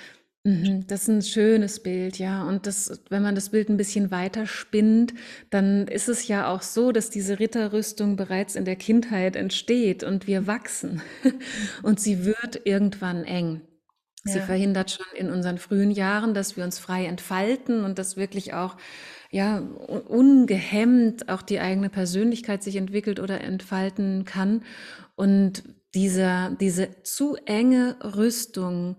[0.44, 2.44] Mhm, das ist ein schönes Bild, ja.
[2.48, 5.14] Und das, wenn man das Bild ein bisschen weiter spinnt,
[5.52, 10.26] dann ist es ja auch so, dass diese Ritterrüstung bereits in der Kindheit entsteht und
[10.26, 11.02] wir wachsen.
[11.84, 13.62] Und sie wird irgendwann eng.
[14.24, 14.46] Sie ja.
[14.46, 18.78] verhindert schon in unseren frühen Jahren, dass wir uns frei entfalten und dass wirklich auch,
[19.32, 24.64] ja, ungehemmt auch die eigene Persönlichkeit sich entwickelt oder entfalten kann.
[25.16, 25.64] Und
[25.96, 28.98] dieser, diese zu enge Rüstung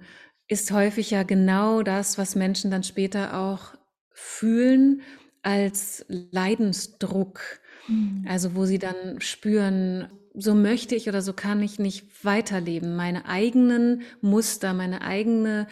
[0.49, 3.75] ist häufig ja genau das, was Menschen dann später auch
[4.11, 5.03] fühlen
[5.43, 7.41] als Leidensdruck.
[7.89, 8.25] Mhm.
[8.29, 12.97] Also wo sie dann spüren, so möchte ich oder so kann ich nicht weiterleben.
[12.97, 15.67] Meine eigenen Muster, meine eigene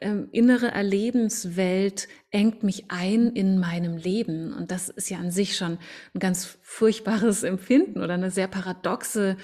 [0.00, 4.52] ähm, innere Erlebenswelt engt mich ein in meinem Leben.
[4.52, 5.78] Und das ist ja an sich schon
[6.14, 9.36] ein ganz furchtbares Empfinden oder eine sehr paradoxe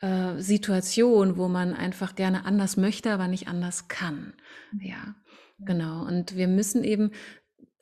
[0.00, 4.32] äh, Situation, wo man einfach gerne anders möchte, aber nicht anders kann.
[4.80, 5.14] Ja,
[5.58, 6.06] genau.
[6.06, 7.10] Und wir müssen eben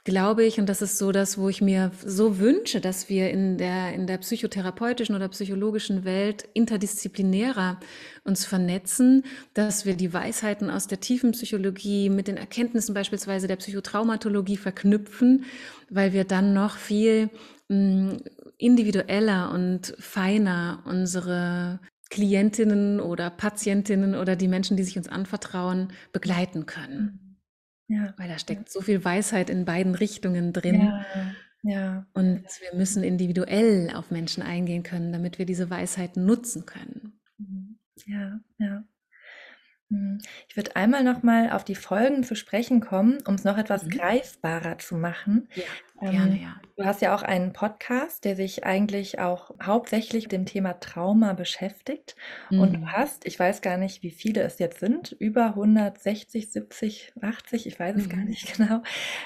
[0.07, 3.59] glaube ich, und das ist so das, wo ich mir so wünsche, dass wir in
[3.59, 7.81] der, in der psychotherapeutischen oder psychologischen Welt interdisziplinärer
[8.23, 13.57] uns vernetzen, dass wir die Weisheiten aus der tiefen Psychologie mit den Erkenntnissen beispielsweise der
[13.57, 15.45] Psychotraumatologie verknüpfen,
[15.91, 17.29] weil wir dann noch viel
[17.69, 18.17] mh, mm,
[18.59, 26.65] individueller und feiner unsere Klientinnen oder Patientinnen oder die Menschen, die sich uns anvertrauen, begleiten
[26.65, 27.26] können.
[27.89, 28.15] Ja.
[28.17, 30.81] Weil da steckt so viel Weisheit in beiden Richtungen drin.
[30.81, 31.05] Ja.
[31.63, 32.07] ja.
[32.15, 37.21] Und wir müssen individuell auf Menschen eingehen können, damit wir diese Weisheit nutzen können.
[37.39, 37.79] Mhm.
[38.07, 38.85] Ja, ja.
[39.89, 40.19] Mhm.
[40.49, 43.85] Ich würde einmal noch mal auf die Folgen zu sprechen kommen, um es noch etwas
[43.85, 43.91] mhm.
[43.91, 45.49] greifbarer zu machen.
[45.55, 46.61] Ja, gerne, ähm, ja.
[46.77, 51.33] Du hast ja auch einen Podcast, der sich eigentlich auch hauptsächlich mit dem Thema Trauma
[51.35, 52.17] beschäftigt.
[52.51, 52.61] Mhm.
[52.61, 57.13] Und du hast, ich weiß gar nicht, wie viele es jetzt sind, über 160, 70,
[57.21, 58.11] 80, ich weiß es mhm.
[58.11, 58.83] gar nicht genau.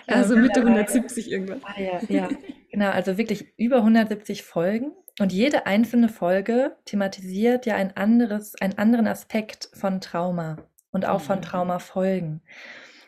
[0.07, 1.63] Also ähm, Mitte 170 irgendwas.
[1.65, 2.29] Ah, ja, ja,
[2.71, 2.91] genau.
[2.91, 4.93] Also wirklich über 170 Folgen.
[5.21, 10.57] Und jede einzelne Folge thematisiert ja ein anderes, einen anderen Aspekt von Trauma
[10.93, 11.43] und auch von mhm.
[11.43, 12.41] Traumafolgen.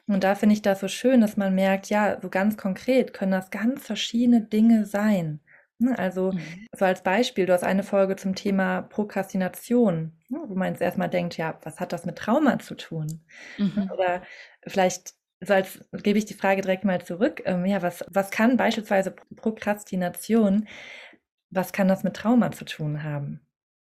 [0.07, 3.33] Und da finde ich das so schön, dass man merkt, ja, so ganz konkret können
[3.33, 5.41] das ganz verschiedene Dinge sein.
[5.79, 6.69] Ne, also, mhm.
[6.77, 11.09] so als Beispiel, du hast eine Folge zum Thema Prokrastination, ne, wo man jetzt erstmal
[11.09, 13.25] denkt, ja, was hat das mit Trauma zu tun?
[13.57, 13.91] Mhm.
[13.91, 14.23] Oder
[14.67, 18.59] vielleicht, so als gebe ich die Frage direkt mal zurück, ähm, ja, was, was kann
[18.59, 20.69] beispielsweise Prokrastination
[21.53, 23.41] was kann das mit Trauma zu tun haben?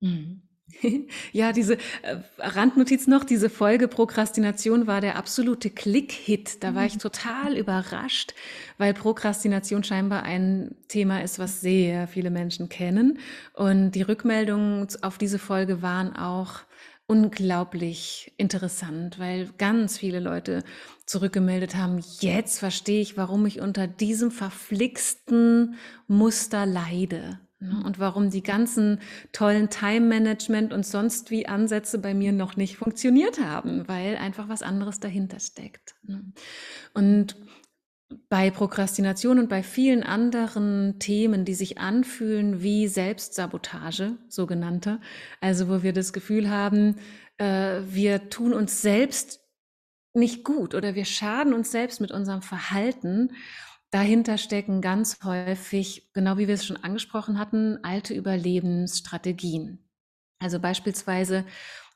[0.01, 0.41] Mhm.
[1.31, 6.63] Ja, diese äh, Randnotiz noch, diese Folge Prokrastination war der absolute Klick-Hit.
[6.63, 6.99] Da war ich mhm.
[6.99, 8.33] total überrascht,
[8.77, 13.19] weil Prokrastination scheinbar ein Thema ist, was sehr viele Menschen kennen.
[13.53, 16.61] Und die Rückmeldungen auf diese Folge waren auch
[17.07, 20.63] unglaublich interessant, weil ganz viele Leute
[21.05, 25.75] zurückgemeldet haben, jetzt verstehe ich, warum ich unter diesem verflixten
[26.07, 27.41] Muster leide.
[27.61, 27.81] Ne?
[27.85, 28.99] Und warum die ganzen
[29.31, 34.63] tollen Time-Management und sonst wie Ansätze bei mir noch nicht funktioniert haben, weil einfach was
[34.63, 35.95] anderes dahinter steckt.
[36.03, 36.23] Ne?
[36.93, 37.37] Und
[38.29, 44.99] bei Prokrastination und bei vielen anderen Themen, die sich anfühlen wie Selbstsabotage, sogenannte,
[45.39, 46.95] also wo wir das Gefühl haben,
[47.37, 49.39] äh, wir tun uns selbst
[50.13, 53.31] nicht gut oder wir schaden uns selbst mit unserem Verhalten
[53.91, 59.85] Dahinter stecken ganz häufig, genau wie wir es schon angesprochen hatten, alte Überlebensstrategien.
[60.39, 61.45] Also beispielsweise,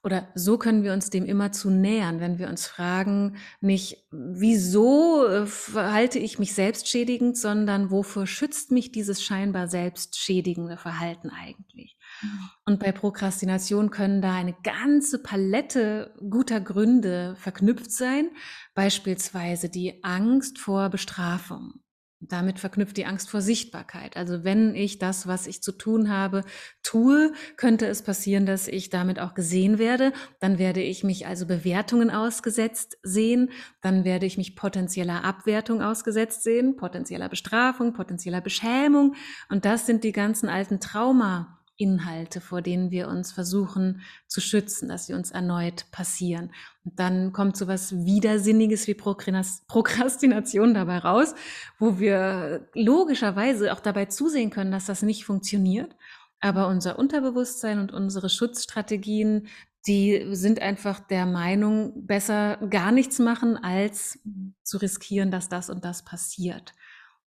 [0.04, 5.26] oder so können wir uns dem immer zu nähern, wenn wir uns fragen, nicht, wieso
[5.26, 11.98] äh, verhalte ich mich selbstschädigend, sondern wofür schützt mich dieses scheinbar selbstschädigende Verhalten eigentlich?
[12.22, 12.50] Mhm.
[12.66, 18.30] Und bei Prokrastination können da eine ganze Palette guter Gründe verknüpft sein,
[18.76, 21.85] beispielsweise die Angst vor Bestrafung.
[22.22, 24.16] Damit verknüpft die Angst vor Sichtbarkeit.
[24.16, 26.44] Also wenn ich das, was ich zu tun habe,
[26.82, 30.14] tue, könnte es passieren, dass ich damit auch gesehen werde.
[30.40, 33.52] Dann werde ich mich also Bewertungen ausgesetzt sehen.
[33.82, 39.16] Dann werde ich mich potenzieller Abwertung ausgesetzt sehen, potenzieller Bestrafung, potenzieller Beschämung.
[39.50, 44.88] Und das sind die ganzen alten Trauma Inhalte, vor denen wir uns versuchen zu schützen,
[44.90, 46.52] dass sie uns erneut passieren.
[46.84, 51.36] Und dann kommt so was Widersinniges wie Prokrastination dabei raus,
[51.80, 55.96] wo wir logischerweise auch dabei zusehen können, dass das nicht funktioniert.
[56.40, 59.48] Aber unser Unterbewusstsein und unsere Schutzstrategien,
[59.88, 64.20] die sind einfach der Meinung, besser gar nichts machen, als
[64.64, 66.74] zu riskieren, dass das und das passiert.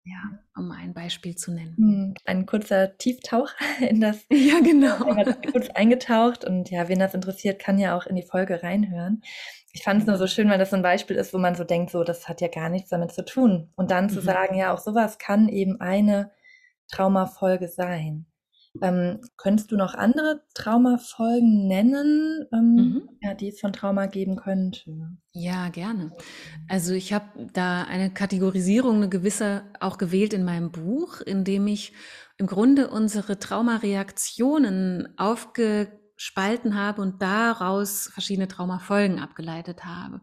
[0.09, 1.77] Ja, um ein Beispiel zu nennen.
[1.77, 4.25] Hm, ein kurzer Tieftauch in das.
[4.33, 4.97] Ja, genau.
[5.53, 9.23] kurz eingetaucht und ja, wen das interessiert, kann ja auch in die Folge reinhören.
[9.73, 11.65] Ich fand es nur so schön, weil das so ein Beispiel ist, wo man so
[11.65, 13.71] denkt, so, das hat ja gar nichts damit zu tun.
[13.77, 14.11] Und dann mhm.
[14.11, 16.31] zu sagen, ja, auch sowas kann eben eine
[16.91, 18.25] Traumafolge sein.
[18.83, 23.09] Ähm, könntest du noch andere Traumafolgen nennen, ähm, mhm.
[23.21, 25.17] ja, die es von Trauma geben könnte?
[25.33, 26.13] Ja, gerne.
[26.69, 31.67] Also ich habe da eine Kategorisierung, eine gewisse auch gewählt in meinem Buch, in dem
[31.67, 31.93] ich
[32.37, 40.21] im Grunde unsere Traumareaktionen aufgespalten habe und daraus verschiedene Traumafolgen abgeleitet habe.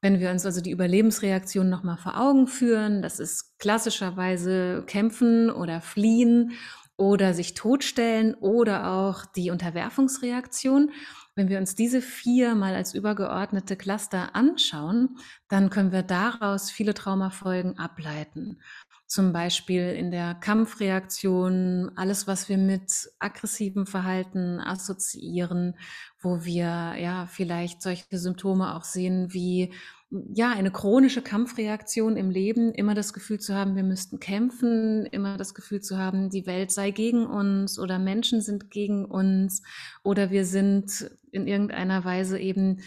[0.00, 5.80] Wenn wir uns also die Überlebensreaktion nochmal vor Augen führen, das ist klassischerweise kämpfen oder
[5.80, 6.52] fliehen
[6.96, 10.90] oder sich totstellen oder auch die Unterwerfungsreaktion.
[11.34, 15.16] Wenn wir uns diese vier mal als übergeordnete Cluster anschauen,
[15.48, 18.60] dann können wir daraus viele Traumafolgen ableiten.
[19.06, 25.76] Zum Beispiel in der Kampfreaktion, alles, was wir mit aggressivem Verhalten assoziieren,
[26.20, 29.74] wo wir ja vielleicht solche Symptome auch sehen wie
[30.34, 35.38] ja, eine chronische Kampfreaktion im Leben, immer das Gefühl zu haben, wir müssten kämpfen, immer
[35.38, 39.62] das Gefühl zu haben, die Welt sei gegen uns oder Menschen sind gegen uns
[40.04, 42.82] oder wir sind in irgendeiner Weise eben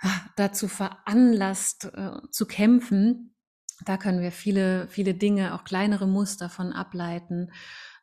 [0.00, 3.36] ah, dazu veranlasst äh, zu kämpfen.
[3.84, 7.52] Da können wir viele, viele Dinge, auch kleinere Muster von ableiten.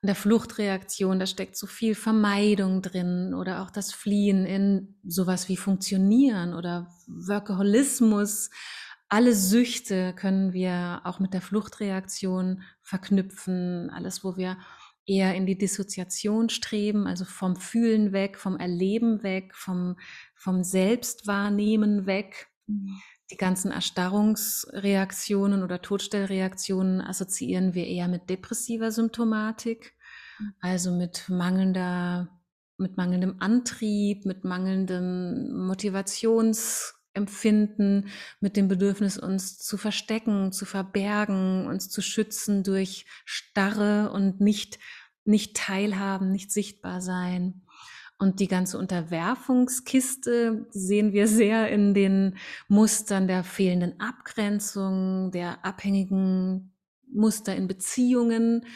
[0.03, 5.47] In der Fluchtreaktion, da steckt so viel Vermeidung drin oder auch das Fliehen in sowas
[5.47, 8.49] wie Funktionieren oder Workaholismus.
[9.09, 13.91] Alle Süchte können wir auch mit der Fluchtreaktion verknüpfen.
[13.91, 14.57] Alles, wo wir
[15.05, 19.97] eher in die Dissoziation streben, also vom Fühlen weg, vom Erleben weg, vom,
[20.33, 22.47] vom Selbstwahrnehmen weg.
[23.31, 29.95] Die ganzen Erstarrungsreaktionen oder Todstellreaktionen assoziieren wir eher mit depressiver Symptomatik,
[30.39, 30.53] mhm.
[30.59, 32.41] also mit mangelnder,
[32.77, 38.09] mit mangelndem Antrieb, mit mangelndem Motivationsempfinden,
[38.41, 44.77] mit dem Bedürfnis, uns zu verstecken, zu verbergen, uns zu schützen durch Starre und nicht,
[45.23, 47.61] nicht teilhaben, nicht sichtbar sein.
[48.21, 56.75] Und die ganze Unterwerfungskiste sehen wir sehr in den Mustern der fehlenden Abgrenzung, der abhängigen
[57.11, 58.67] Muster in Beziehungen.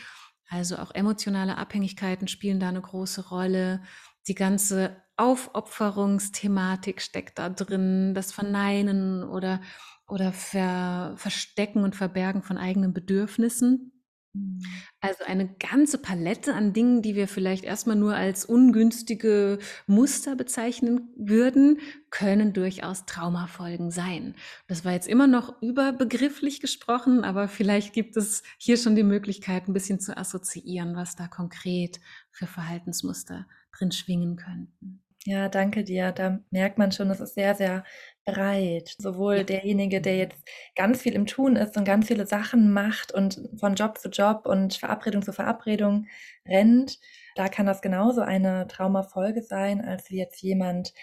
[0.50, 3.84] Also auch emotionale Abhängigkeiten spielen da eine große Rolle.
[4.28, 9.62] Die ganze Aufopferungsthematik steckt da drin, das Verneinen oder,
[10.08, 13.95] oder Ver, Verstecken und Verbergen von eigenen Bedürfnissen.
[14.36, 14.60] Mhm.
[15.02, 21.10] Also eine ganze Palette an Dingen, die wir vielleicht erstmal nur als ungünstige Muster bezeichnen
[21.16, 24.36] würden, können durchaus Traumafolgen sein.
[24.68, 29.68] Das war jetzt immer noch überbegrifflich gesprochen, aber vielleicht gibt es hier schon die Möglichkeit,
[29.68, 32.00] ein bisschen zu assoziieren, was da konkret
[32.32, 35.02] für Verhaltensmuster drin schwingen könnten.
[35.28, 36.12] Ja, danke dir.
[36.12, 37.84] Da merkt man schon, es ist sehr, sehr
[38.26, 38.96] breit.
[38.98, 40.38] Sowohl derjenige, der jetzt
[40.76, 44.46] ganz viel im Tun ist und ganz viele Sachen macht und von Job zu Job
[44.46, 46.08] und Verabredung zu Verabredung
[46.48, 47.00] rennt,
[47.36, 50.94] da kann das genauso eine Traumafolge sein, als wie jetzt jemand,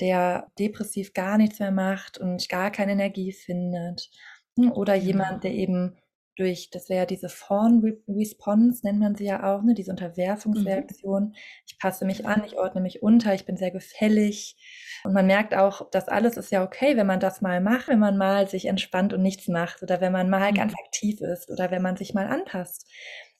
[0.00, 4.10] der depressiv gar nichts mehr macht und gar keine Energie findet.
[4.56, 5.96] Oder jemand, der eben
[6.36, 11.24] durch, das wäre diese Fawn-Response, nennt man sie ja auch, ne, diese Unterwerfungsreaktion.
[11.24, 11.34] Mhm.
[11.66, 14.56] Ich passe mich an, ich ordne mich unter, ich bin sehr gefällig.
[15.04, 17.98] Und man merkt auch, das alles ist ja okay, wenn man das mal macht, wenn
[17.98, 20.56] man mal sich entspannt und nichts macht oder wenn man mal mhm.
[20.56, 22.90] ganz aktiv ist oder wenn man sich mal anpasst.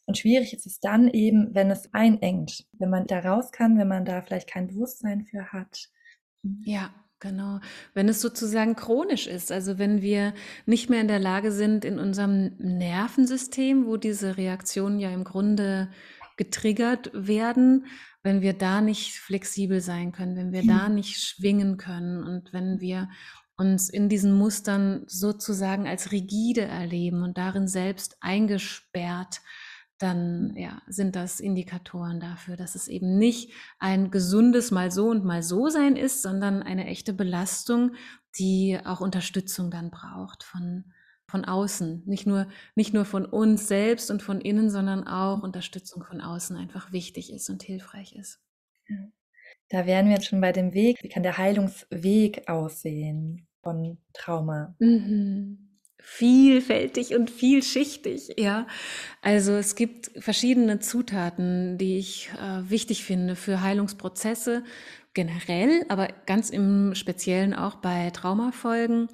[0.07, 3.88] Und schwierig ist es dann eben, wenn es einengt, wenn man da raus kann, wenn
[3.88, 5.88] man da vielleicht kein Bewusstsein für hat.
[6.64, 6.93] Ja,
[7.23, 7.61] Genau.
[7.95, 10.35] Wenn es sozusagen chronisch ist, also wenn wir
[10.66, 15.89] nicht mehr in der Lage sind, in unserem Nervensystem, wo diese Reaktionen ja im Grunde
[16.37, 17.87] getriggert werden,
[18.25, 22.81] wenn wir da nicht flexibel sein können, wenn wir da nicht schwingen können und wenn
[22.81, 23.09] wir
[23.57, 29.43] uns in diesen Mustern sozusagen als rigide erleben und darin selbst eingesperrt
[30.03, 35.25] dann ja, sind das Indikatoren dafür, dass es eben nicht ein gesundes mal so und
[35.25, 37.93] mal so sein ist, sondern eine echte Belastung,
[38.39, 40.93] die auch Unterstützung dann braucht von,
[41.27, 42.03] von außen.
[42.07, 46.57] Nicht nur, nicht nur von uns selbst und von innen, sondern auch Unterstützung von außen
[46.57, 48.41] einfach wichtig ist und hilfreich ist.
[49.69, 50.99] Da wären wir jetzt schon bei dem Weg.
[51.03, 54.75] Wie kann der Heilungsweg aussehen von Trauma?
[54.79, 55.72] Mhm
[56.03, 58.67] vielfältig und vielschichtig, ja.
[59.23, 64.65] Also es gibt verschiedene Zutaten, die ich äh, wichtig finde für Heilungsprozesse
[65.15, 69.09] generell, aber ganz im Speziellen auch bei Traumafolgen.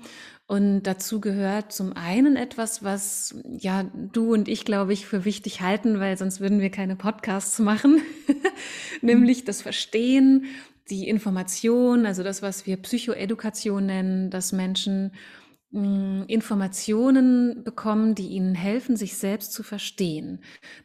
[0.47, 5.61] Und dazu gehört zum einen etwas, was ja du und ich, glaube ich, für wichtig
[5.61, 8.01] halten, weil sonst würden wir keine Podcasts machen,
[9.03, 10.47] nämlich das Verstehen,
[10.89, 15.13] die Information, also das, was wir Psychoedukation nennen, dass Menschen
[15.71, 20.41] Informationen bekommen, die ihnen helfen, sich selbst zu verstehen.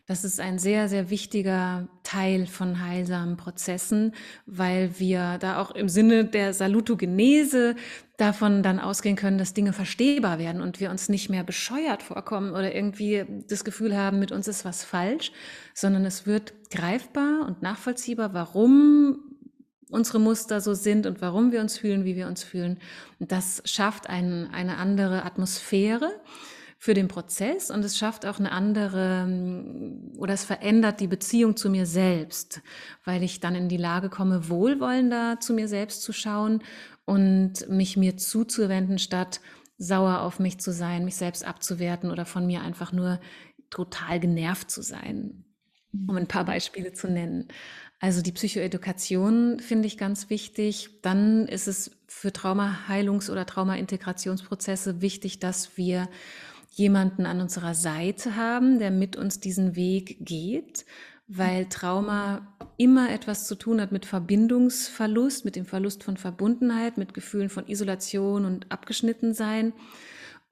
[0.07, 4.13] Das ist ein sehr, sehr wichtiger Teil von heilsamen Prozessen,
[4.45, 7.77] weil wir da auch im Sinne der Salutogenese
[8.17, 12.51] davon dann ausgehen können, dass Dinge verstehbar werden und wir uns nicht mehr bescheuert vorkommen
[12.51, 15.31] oder irgendwie das Gefühl haben, mit uns ist was falsch,
[15.73, 19.32] sondern es wird greifbar und nachvollziehbar, warum
[19.93, 22.79] unsere Muster so sind und warum wir uns fühlen, wie wir uns fühlen.
[23.19, 26.11] Das schafft ein, eine andere Atmosphäre
[26.77, 29.25] für den Prozess und es schafft auch eine andere
[30.17, 32.61] oder es verändert die Beziehung zu mir selbst,
[33.05, 36.61] weil ich dann in die Lage komme, wohlwollender zu mir selbst zu schauen
[37.05, 39.39] und mich mir zuzuwenden, statt
[39.77, 43.19] sauer auf mich zu sein, mich selbst abzuwerten oder von mir einfach nur
[43.69, 45.45] total genervt zu sein,
[45.93, 47.47] um ein paar Beispiele zu nennen.
[47.99, 50.89] Also die Psychoedukation finde ich ganz wichtig.
[51.01, 56.09] Dann ist es für Traumaheilungs- oder Traumaintegrationsprozesse wichtig, dass wir
[56.71, 60.85] jemanden an unserer Seite haben, der mit uns diesen Weg geht,
[61.27, 67.13] weil Trauma immer etwas zu tun hat mit Verbindungsverlust, mit dem Verlust von Verbundenheit, mit
[67.13, 69.71] Gefühlen von Isolation und Abgeschnittensein.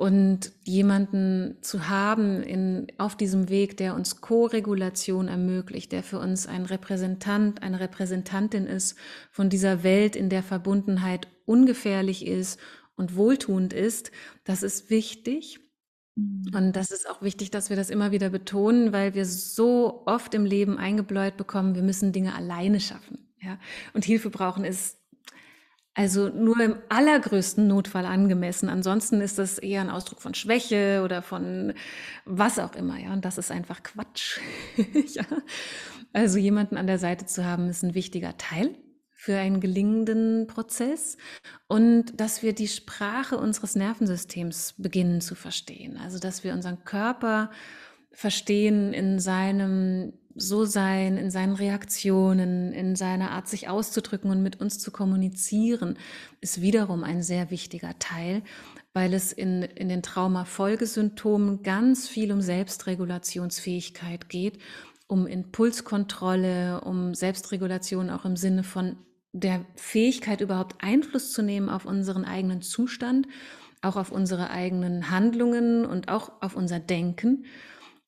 [0.01, 6.47] Und jemanden zu haben in, auf diesem Weg, der uns Co-Regulation ermöglicht, der für uns
[6.47, 8.97] ein Repräsentant, eine Repräsentantin ist
[9.29, 12.59] von dieser Welt, in der Verbundenheit ungefährlich ist
[12.95, 14.09] und wohltuend ist,
[14.43, 15.59] das ist wichtig.
[16.15, 16.45] Mhm.
[16.55, 20.33] Und das ist auch wichtig, dass wir das immer wieder betonen, weil wir so oft
[20.33, 23.31] im Leben eingebläut bekommen, wir müssen Dinge alleine schaffen.
[23.39, 23.59] Ja?
[23.93, 24.97] Und Hilfe brauchen ist
[25.93, 28.69] also nur im allergrößten Notfall angemessen.
[28.69, 31.73] Ansonsten ist das eher ein Ausdruck von Schwäche oder von
[32.25, 32.97] was auch immer.
[32.97, 34.39] Ja, und das ist einfach Quatsch.
[34.77, 35.25] ja.
[36.13, 38.75] Also jemanden an der Seite zu haben, ist ein wichtiger Teil
[39.11, 41.17] für einen gelingenden Prozess
[41.67, 45.97] und dass wir die Sprache unseres Nervensystems beginnen zu verstehen.
[45.97, 47.51] Also dass wir unseren Körper
[48.11, 54.59] verstehen in seinem so sein, in seinen Reaktionen, in seiner Art, sich auszudrücken und mit
[54.61, 55.97] uns zu kommunizieren,
[56.39, 58.41] ist wiederum ein sehr wichtiger Teil,
[58.93, 64.59] weil es in, in den Traumafolgesymptomen ganz viel um Selbstregulationsfähigkeit geht,
[65.07, 68.97] um Impulskontrolle, um Selbstregulation auch im Sinne von
[69.33, 73.27] der Fähigkeit, überhaupt Einfluss zu nehmen auf unseren eigenen Zustand,
[73.81, 77.45] auch auf unsere eigenen Handlungen und auch auf unser Denken.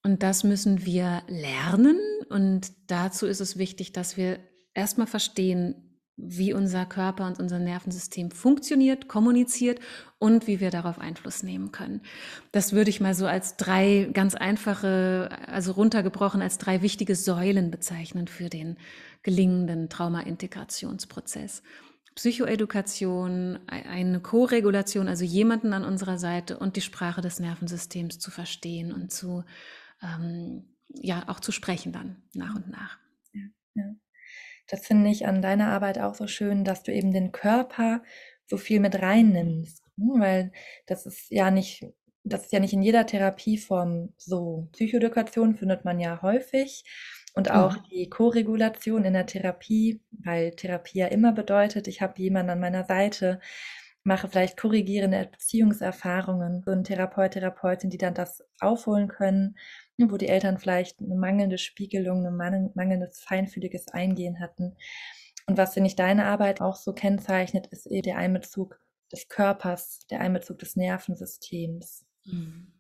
[0.04, 1.97] Und das müssen wir lernen.
[2.30, 4.39] Und dazu ist es wichtig, dass wir
[4.74, 9.80] erstmal verstehen, wie unser Körper und unser Nervensystem funktioniert, kommuniziert
[10.20, 12.01] und wie wir darauf Einfluss nehmen können.
[12.51, 17.72] Das würde ich mal so als drei ganz einfache, also runtergebrochen als drei wichtige Säulen
[17.72, 18.78] bezeichnen für den
[19.24, 21.64] gelingenden Trauma-Integrationsprozess.
[22.14, 28.93] Psychoedukation, eine Co-Regulation, also jemanden an unserer Seite und die Sprache des Nervensystems zu verstehen
[28.93, 29.43] und zu
[30.04, 32.99] ähm, ja auch zu sprechen dann nach und nach.
[33.34, 33.41] Ja,
[33.76, 33.95] ja.
[34.68, 38.04] Das finde ich an deiner Arbeit auch so schön, dass du eben den Körper
[38.47, 40.14] so viel mit reinnimmst, ne?
[40.18, 40.51] weil
[40.86, 41.86] das ist ja nicht,
[42.24, 44.70] das ist ja nicht in jeder Therapieform so.
[44.74, 46.86] Psychoedukation findet man ja häufig
[47.34, 47.84] und auch mhm.
[47.91, 52.86] die Co-Regulation in der Therapie, weil Therapie ja immer bedeutet, ich habe jemanden an meiner
[52.86, 53.39] Seite,
[54.06, 59.56] mache vielleicht korrigierende Beziehungserfahrungen, so ein Therapeut, Therapeutin, die dann das aufholen können ne,
[59.98, 64.76] wo die Eltern vielleicht eine mangelnde Spiegelung, ein mangelndes feinfühliges Eingehen hatten.
[65.46, 68.80] Und was, finde ich, deine Arbeit auch so kennzeichnet, ist eben der Einbezug
[69.12, 72.06] des Körpers, der Einbezug des Nervensystems.
[72.26, 72.74] Mhm.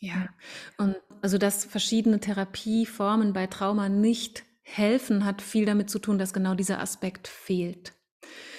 [0.00, 0.28] Ja,
[0.76, 6.32] und also dass verschiedene Therapieformen bei Trauma nicht helfen, hat viel damit zu tun, dass
[6.32, 7.92] genau dieser Aspekt fehlt.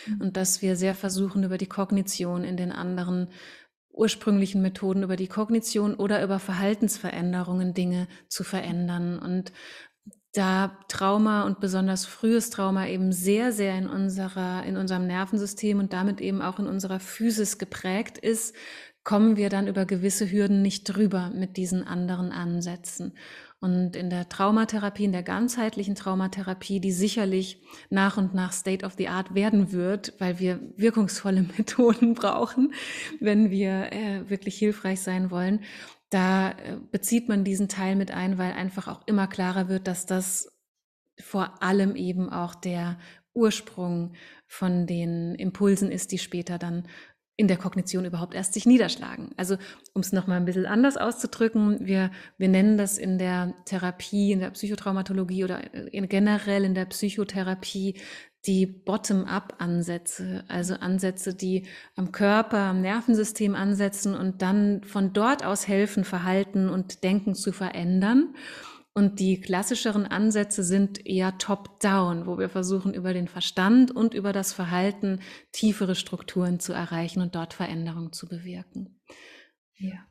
[0.08, 0.22] Mhm.
[0.22, 3.30] Und dass wir sehr versuchen, über die Kognition in den anderen
[4.00, 9.20] ursprünglichen Methoden, über die Kognition oder über Verhaltensveränderungen Dinge zu verändern.
[9.20, 9.52] Und
[10.34, 15.93] da Trauma und besonders frühes Trauma eben sehr, sehr in unserer, in unserem Nervensystem und
[15.93, 18.56] damit eben auch in unserer Physis geprägt ist,
[19.04, 23.14] kommen wir dann über gewisse Hürden nicht drüber mit diesen anderen Ansätzen.
[23.62, 28.93] Und in der Traumatherapie, in der ganzheitlichen Traumatherapie, die sicherlich nach und nach State of
[28.97, 32.74] the Art werden wird, weil wir wirkungsvolle Methoden brauchen,
[33.20, 35.62] wenn wir äh, wirklich hilfreich sein wollen,
[36.10, 40.05] da äh, bezieht man diesen Teil mit ein, weil einfach auch immer klarer wird, dass
[40.05, 40.51] das
[41.20, 42.97] vor allem eben auch der
[43.34, 44.14] Ursprung
[44.47, 46.88] von den Impulsen ist, die später dann
[47.39, 49.29] in der Kognition überhaupt erst sich niederschlagen.
[49.37, 49.55] Also
[49.93, 54.41] um es nochmal ein bisschen anders auszudrücken, wir, wir nennen das in der Therapie, in
[54.41, 57.95] der Psychotraumatologie oder in, generell in der Psychotherapie
[58.45, 61.65] die Bottom-up-Ansätze, also Ansätze, die
[61.95, 67.53] am Körper, am Nervensystem ansetzen und dann von dort aus helfen, Verhalten und Denken zu
[67.53, 68.35] verändern.
[69.00, 74.34] Und die klassischeren Ansätze sind eher top-down, wo wir versuchen, über den Verstand und über
[74.34, 75.22] das Verhalten
[75.54, 79.00] tiefere Strukturen zu erreichen und dort Veränderungen zu bewirken.
[79.78, 80.06] Ja.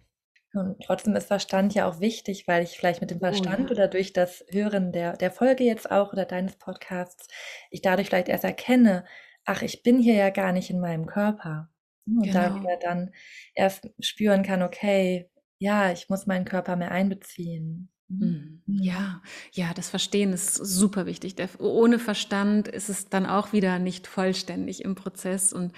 [0.55, 3.71] Und trotzdem ist Verstand ja auch wichtig, weil ich vielleicht mit dem Verstand oh, ja.
[3.73, 7.29] oder durch das Hören der, der Folge jetzt auch oder deines Podcasts,
[7.71, 9.05] ich dadurch vielleicht erst erkenne,
[9.45, 11.69] ach, ich bin hier ja gar nicht in meinem Körper.
[12.07, 12.33] Und genau.
[12.33, 13.13] da wieder dann
[13.53, 15.29] erst spüren kann, okay,
[15.59, 17.91] ja, ich muss meinen Körper mehr einbeziehen.
[18.09, 18.63] Mhm.
[18.67, 18.83] Mhm.
[18.83, 21.37] Ja, ja, das Verstehen ist super wichtig.
[21.59, 25.53] Ohne Verstand ist es dann auch wieder nicht vollständig im Prozess.
[25.53, 25.73] Und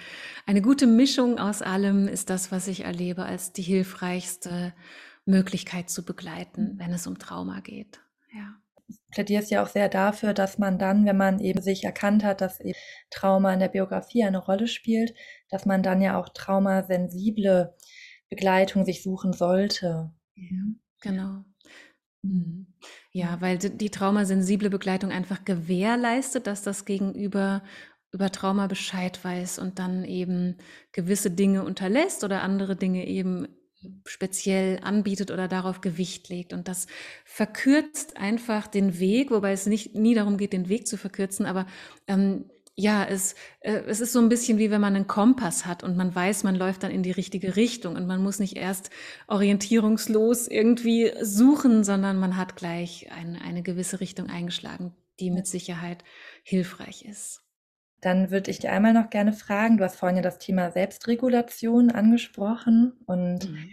[0.45, 4.73] eine gute Mischung aus allem ist das, was ich erlebe, als die hilfreichste
[5.25, 6.79] Möglichkeit zu begleiten, mhm.
[6.79, 8.01] wenn es um Trauma geht.
[8.33, 8.55] Ja.
[8.87, 12.41] Du plädierst ja auch sehr dafür, dass man dann, wenn man eben sich erkannt hat,
[12.41, 12.77] dass eben
[13.09, 15.13] Trauma in der Biografie eine Rolle spielt,
[15.49, 17.75] dass man dann ja auch traumasensible
[18.29, 20.11] Begleitung sich suchen sollte.
[20.35, 20.63] Ja,
[21.01, 21.43] genau.
[22.23, 22.67] Mhm.
[23.11, 27.63] Ja, weil die traumasensible Begleitung einfach gewährleistet, dass das Gegenüber
[28.11, 30.57] über Trauma Bescheid weiß und dann eben
[30.91, 33.47] gewisse Dinge unterlässt oder andere Dinge eben
[34.05, 36.53] speziell anbietet oder darauf Gewicht legt.
[36.53, 36.85] Und das
[37.25, 41.65] verkürzt einfach den Weg, wobei es nicht nie darum geht, den Weg zu verkürzen, aber
[42.07, 45.83] ähm, ja, es, äh, es ist so ein bisschen wie wenn man einen Kompass hat
[45.83, 48.89] und man weiß, man läuft dann in die richtige Richtung und man muss nicht erst
[49.27, 56.03] orientierungslos irgendwie suchen, sondern man hat gleich eine, eine gewisse Richtung eingeschlagen, die mit Sicherheit
[56.43, 57.41] hilfreich ist.
[57.99, 61.91] Dann würde ich dir einmal noch gerne fragen, du hast vorhin ja das Thema Selbstregulation
[61.91, 63.69] angesprochen und mhm.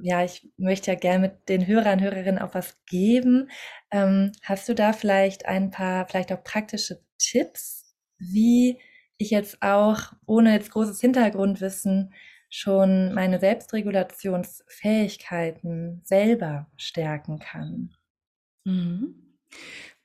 [0.00, 3.50] ja, ich möchte ja gerne mit den Hörern und Hörerinnen auch was geben.
[3.90, 7.79] Ähm, hast du da vielleicht ein paar, vielleicht auch praktische Tipps,
[8.20, 8.78] wie
[9.18, 12.12] ich jetzt auch, ohne jetzt großes Hintergrundwissen,
[12.48, 17.94] schon meine Selbstregulationsfähigkeiten selber stärken kann.
[18.64, 19.14] Mhm.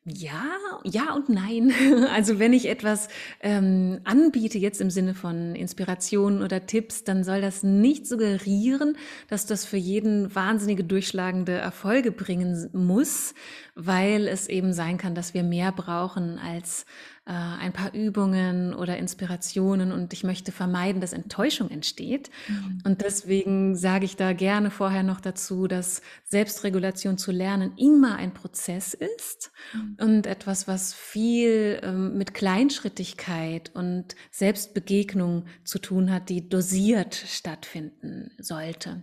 [0.07, 0.51] Ja,
[0.83, 1.71] ja und nein.
[2.13, 3.07] Also wenn ich etwas
[3.41, 8.97] ähm, anbiete, jetzt im Sinne von Inspirationen oder Tipps, dann soll das nicht suggerieren,
[9.29, 13.33] dass das für jeden wahnsinnige durchschlagende Erfolge bringen muss,
[13.73, 16.85] weil es eben sein kann, dass wir mehr brauchen als
[17.27, 22.29] äh, ein paar Übungen oder Inspirationen und ich möchte vermeiden, dass Enttäuschung entsteht.
[22.47, 22.81] Mhm.
[22.85, 28.33] Und deswegen sage ich da gerne vorher noch dazu, dass Selbstregulation zu lernen immer ein
[28.33, 29.97] Prozess ist mhm.
[29.99, 38.31] und etwas, was viel ähm, mit Kleinschrittigkeit und Selbstbegegnung zu tun hat, die dosiert stattfinden
[38.37, 39.01] sollte.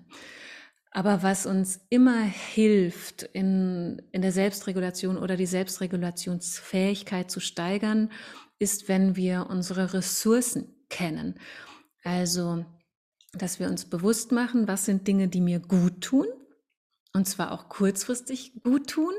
[0.95, 8.11] Aber was uns immer hilft, in, in der Selbstregulation oder die Selbstregulationsfähigkeit zu steigern,
[8.59, 11.41] ist, wenn wir unsere Ressourcen kennen.
[12.05, 12.67] Also,
[13.33, 16.27] dass wir uns bewusst machen, was sind Dinge, die mir gut tun,
[17.15, 19.15] und zwar auch kurzfristig gut tun,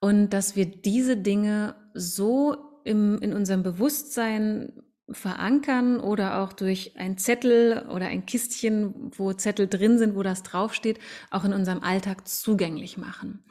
[0.00, 7.16] und dass wir diese Dinge so im, in unserem Bewusstsein verankern oder auch durch ein
[7.16, 10.98] Zettel oder ein Kistchen, wo Zettel drin sind, wo das draufsteht,
[11.30, 13.44] auch in unserem Alltag zugänglich machen.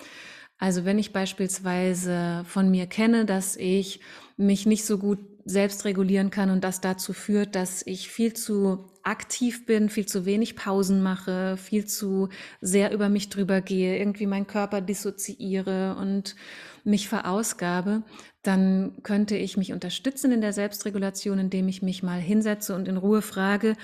[0.58, 4.00] Also wenn ich beispielsweise von mir kenne, dass ich
[4.38, 8.90] mich nicht so gut selbst regulieren kann und das dazu führt, dass ich viel zu
[9.04, 12.30] aktiv bin, viel zu wenig Pausen mache, viel zu
[12.62, 16.36] sehr über mich drüber gehe, irgendwie meinen Körper dissoziiere und
[16.84, 18.04] mich verausgabe,
[18.48, 22.98] dann könnte ich mich unterstützen in der Selbstregulation, indem ich mich mal hinsetze und in
[22.98, 23.76] Ruhe frage,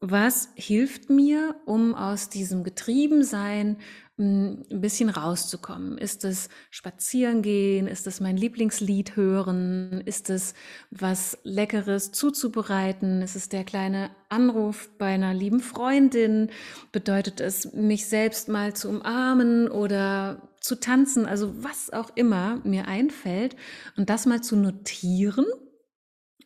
[0.00, 3.78] was hilft mir, um aus diesem Getriebensein
[4.18, 5.96] hm, ein bisschen rauszukommen?
[5.96, 7.86] Ist es Spazierengehen?
[7.86, 10.02] Ist es mein Lieblingslied hören?
[10.04, 10.54] Ist es
[10.90, 13.22] was Leckeres zuzubereiten?
[13.22, 16.50] Ist es der kleine Anruf bei einer lieben Freundin?
[16.92, 21.26] Bedeutet es, mich selbst mal zu umarmen oder zu tanzen?
[21.26, 23.56] Also was auch immer mir einfällt
[23.96, 25.46] und das mal zu notieren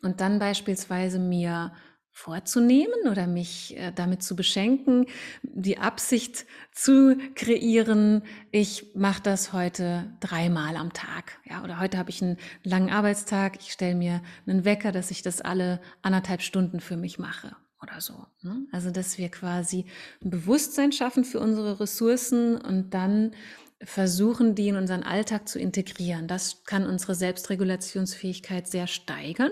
[0.01, 1.73] und dann beispielsweise mir
[2.13, 5.05] vorzunehmen oder mich äh, damit zu beschenken,
[5.43, 11.39] die Absicht zu kreieren, ich mache das heute dreimal am Tag.
[11.45, 15.21] Ja, oder heute habe ich einen langen Arbeitstag, ich stelle mir einen Wecker, dass ich
[15.21, 18.25] das alle anderthalb Stunden für mich mache oder so.
[18.41, 18.67] Ne?
[18.71, 19.85] Also, dass wir quasi
[20.23, 23.31] ein Bewusstsein schaffen für unsere Ressourcen und dann
[23.83, 26.27] versuchen, die in unseren Alltag zu integrieren.
[26.27, 29.51] Das kann unsere Selbstregulationsfähigkeit sehr steigern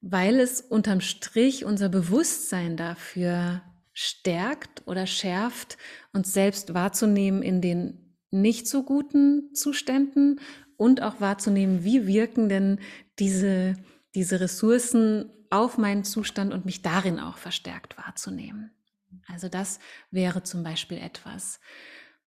[0.00, 3.62] weil es unterm Strich unser Bewusstsein dafür
[3.92, 5.78] stärkt oder schärft,
[6.12, 10.40] uns selbst wahrzunehmen in den nicht so guten Zuständen
[10.76, 12.78] und auch wahrzunehmen, wie wirken denn
[13.18, 13.74] diese,
[14.14, 18.70] diese Ressourcen auf meinen Zustand und mich darin auch verstärkt wahrzunehmen.
[19.26, 19.80] Also das
[20.10, 21.58] wäre zum Beispiel etwas.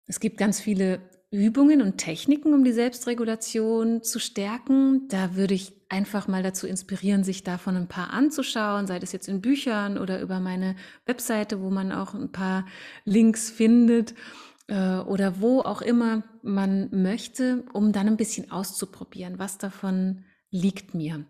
[0.08, 1.00] Es gibt ganz viele
[1.30, 5.06] Übungen und Techniken, um die Selbstregulation zu stärken.
[5.08, 9.28] Da würde ich einfach mal dazu inspirieren, sich davon ein paar anzuschauen, sei das jetzt
[9.28, 12.66] in Büchern oder über meine Webseite, wo man auch ein paar
[13.04, 14.14] Links findet
[14.68, 20.94] äh, oder wo auch immer man möchte, um dann ein bisschen auszuprobieren, was davon liegt
[20.94, 21.26] mir.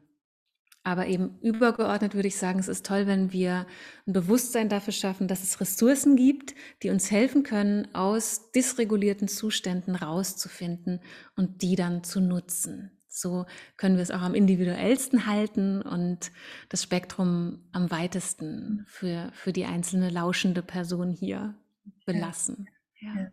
[0.89, 3.66] Aber eben übergeordnet würde ich sagen, es ist toll, wenn wir
[4.07, 9.95] ein Bewusstsein dafür schaffen, dass es Ressourcen gibt, die uns helfen können, aus dysregulierten Zuständen
[9.95, 11.01] rauszufinden
[11.36, 12.91] und die dann zu nutzen.
[13.07, 13.45] So
[13.76, 16.32] können wir es auch am individuellsten halten und
[16.70, 21.55] das Spektrum am weitesten für, für die einzelne lauschende Person hier
[22.07, 22.70] belassen.
[22.99, 23.14] Ja.
[23.14, 23.28] ja.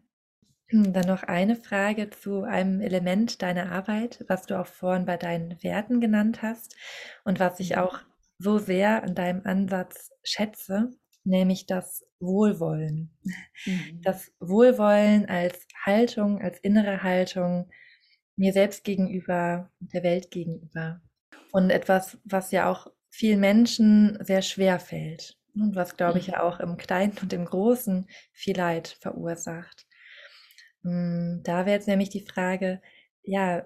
[0.68, 5.18] Hm, dann noch eine Frage zu einem Element deiner Arbeit, was du auch vorhin bei
[5.18, 6.76] deinen Werten genannt hast
[7.24, 8.00] und was ich auch
[8.40, 10.92] so sehr an deinem Ansatz schätze,
[11.24, 13.16] nämlich das Wohlwollen.
[13.66, 14.02] Mhm.
[14.04, 17.70] Das Wohlwollen als Haltung, als innere Haltung
[18.36, 21.02] mir selbst gegenüber, der Welt gegenüber.
[21.52, 26.34] Und etwas, was ja auch vielen Menschen sehr schwer fällt und was, glaube ich, mhm.
[26.34, 29.86] ja auch im Kleinen und im Großen viel Leid verursacht.
[30.86, 32.82] Hm, da wäre jetzt nämlich die Frage,
[33.24, 33.66] ja,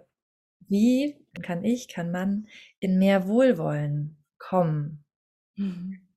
[0.69, 2.47] wie kann ich, kann man
[2.79, 5.03] in mehr Wohlwollen kommen?
[5.55, 5.99] Mhm.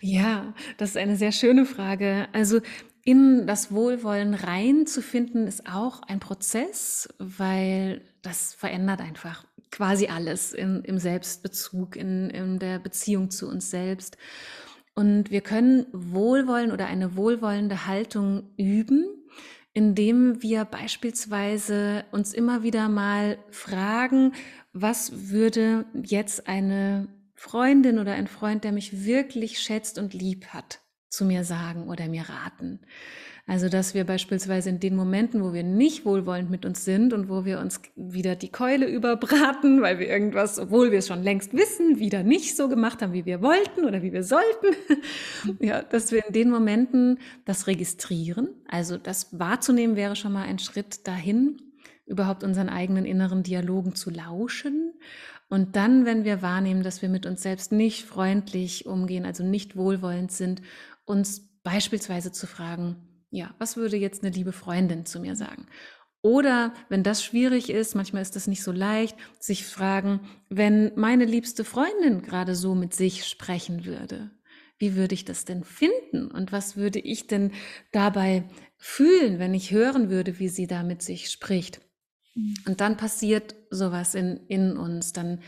[0.00, 2.28] Ja, das ist eine sehr schöne Frage.
[2.32, 2.60] Also
[3.04, 10.82] in das Wohlwollen reinzufinden ist auch ein Prozess, weil das verändert einfach quasi alles in,
[10.84, 14.16] im Selbstbezug, in, in der Beziehung zu uns selbst.
[14.94, 19.06] Und wir können Wohlwollen oder eine wohlwollende Haltung üben,
[19.74, 24.32] indem wir beispielsweise uns immer wieder mal fragen,
[24.72, 30.80] was würde jetzt eine Freundin oder ein Freund, der mich wirklich schätzt und lieb hat,
[31.10, 32.80] zu mir sagen oder mir raten.
[33.46, 37.28] Also, dass wir beispielsweise in den Momenten, wo wir nicht wohlwollend mit uns sind und
[37.28, 41.52] wo wir uns wieder die Keule überbraten, weil wir irgendwas, obwohl wir es schon längst
[41.52, 44.74] wissen, wieder nicht so gemacht haben, wie wir wollten oder wie wir sollten,
[45.60, 48.48] ja, dass wir in den Momenten das registrieren.
[48.66, 51.58] Also, das wahrzunehmen wäre schon mal ein Schritt dahin,
[52.06, 54.94] überhaupt unseren eigenen inneren Dialogen zu lauschen.
[55.50, 59.76] Und dann, wenn wir wahrnehmen, dass wir mit uns selbst nicht freundlich umgehen, also nicht
[59.76, 60.62] wohlwollend sind,
[61.04, 62.96] uns beispielsweise zu fragen,
[63.34, 65.66] ja, was würde jetzt eine liebe Freundin zu mir sagen?
[66.22, 71.26] Oder wenn das schwierig ist, manchmal ist das nicht so leicht, sich fragen, wenn meine
[71.26, 74.30] liebste Freundin gerade so mit sich sprechen würde,
[74.78, 76.30] wie würde ich das denn finden?
[76.30, 77.52] Und was würde ich denn
[77.92, 78.44] dabei
[78.76, 81.80] fühlen, wenn ich hören würde, wie sie da mit sich spricht?
[82.34, 82.54] Mhm.
[82.66, 85.40] Und dann passiert sowas in, in uns, dann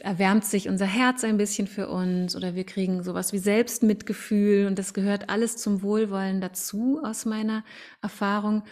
[0.00, 4.78] erwärmt sich unser Herz ein bisschen für uns oder wir kriegen sowas wie Selbstmitgefühl und
[4.78, 7.64] das gehört alles zum Wohlwollen dazu aus meiner
[8.02, 8.64] Erfahrung.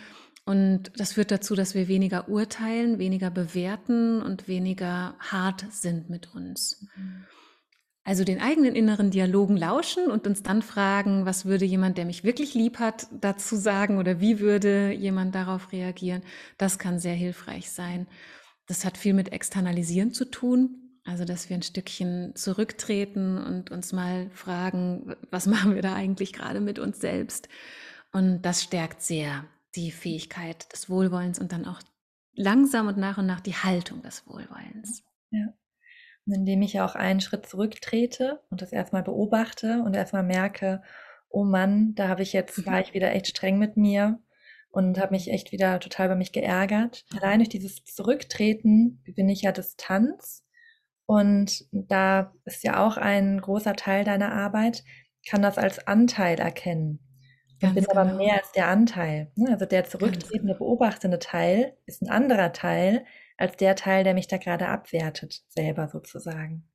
[0.44, 6.34] Und das führt dazu, dass wir weniger urteilen, weniger bewerten und weniger hart sind mit
[6.34, 6.86] uns.
[8.02, 12.24] Also den eigenen inneren Dialogen lauschen und uns dann fragen, was würde jemand, der mich
[12.24, 16.22] wirklich lieb hat, dazu sagen oder wie würde jemand darauf reagieren.
[16.56, 18.06] Das kann sehr hilfreich sein.
[18.66, 20.87] Das hat viel mit Externalisieren zu tun.
[21.08, 26.34] Also, dass wir ein Stückchen zurücktreten und uns mal fragen, was machen wir da eigentlich
[26.34, 27.48] gerade mit uns selbst?
[28.12, 31.80] Und das stärkt sehr die Fähigkeit des Wohlwollens und dann auch
[32.34, 35.02] langsam und nach und nach die Haltung des Wohlwollens.
[35.30, 35.46] Ja.
[36.26, 40.82] Und indem ich auch einen Schritt zurücktrete und das erstmal beobachte und erstmal merke,
[41.30, 44.20] oh Mann, da habe ich jetzt, war ich wieder echt streng mit mir
[44.68, 47.06] und habe mich echt wieder total über mich geärgert.
[47.16, 50.44] Allein durch dieses Zurücktreten gewinne ich ja Distanz
[51.08, 54.84] und da ist ja auch ein großer Teil deiner Arbeit,
[55.26, 56.98] kann das als Anteil erkennen.
[57.60, 57.92] Ich bin genau.
[57.92, 59.32] aber mehr als der Anteil.
[59.34, 59.48] Ne?
[59.48, 63.06] Also der zurücktretende, beobachtende Teil ist ein anderer Teil
[63.38, 66.68] als der Teil, der mich da gerade abwertet, selber sozusagen.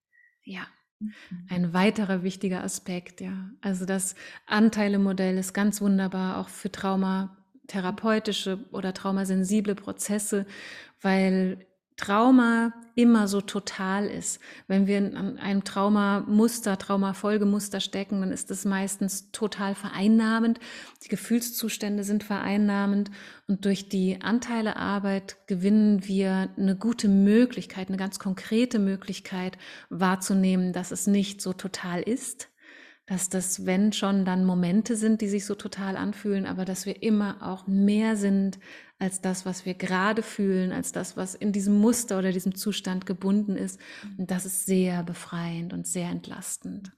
[0.43, 0.65] Ja.
[0.99, 1.11] Mhm.
[1.49, 3.51] Ein weiterer wichtiger Aspekt, ja.
[3.61, 4.15] Also das
[4.47, 10.47] Anteilemodell ist ganz wunderbar, auch für traumatherapeutische oder traumasensible Prozesse,
[11.01, 11.67] weil
[11.97, 14.39] Trauma immer so total ist.
[14.67, 20.59] Wenn wir in einem Traumamuster, Traumafolgemuster stecken, dann ist es meistens total vereinnahmend.
[21.03, 23.09] Die Gefühlszustände sind vereinnahmend
[23.47, 29.57] und durch die Anteilearbeit gewinnen wir eine gute Möglichkeit, eine ganz konkrete Möglichkeit
[29.89, 32.49] wahrzunehmen, dass es nicht so total ist,
[33.05, 37.03] dass das, wenn schon, dann Momente sind, die sich so total anfühlen, aber dass wir
[37.03, 38.59] immer auch mehr sind
[38.97, 43.05] als das, was wir gerade fühlen, als das, was in diesem Muster oder diesem Zustand
[43.05, 43.79] gebunden ist.
[44.17, 46.93] Und das ist sehr befreiend und sehr entlastend.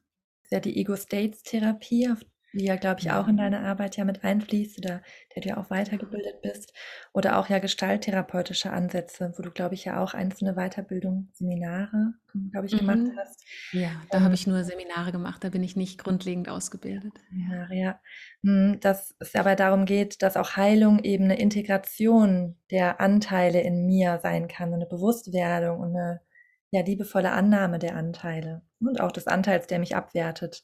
[0.51, 2.20] Ja, die Ego-States-Therapie, auf
[2.56, 5.01] die ja, glaube ich, auch in deine Arbeit ja mit einfließt oder
[5.36, 6.74] der du ja auch weitergebildet bist.
[7.14, 12.14] Oder auch ja gestalttherapeutische Ansätze, wo du, glaube ich, ja auch einzelne Weiterbildung, Seminare,
[12.51, 12.78] glaube ich, mhm.
[12.80, 13.43] gemacht hast.
[13.72, 17.14] Ja, da um, habe ich nur Seminare gemacht, da bin ich nicht grundlegend ausgebildet.
[17.49, 17.99] Ja, ja.
[18.43, 23.86] Hm, dass es aber darum geht, dass auch Heilung eben eine Integration der Anteile in
[23.86, 26.22] mir sein kann, eine Bewusstwerdung und eine
[26.72, 30.64] ja, liebevolle Annahme der Anteile und auch des Anteils, der mich abwertet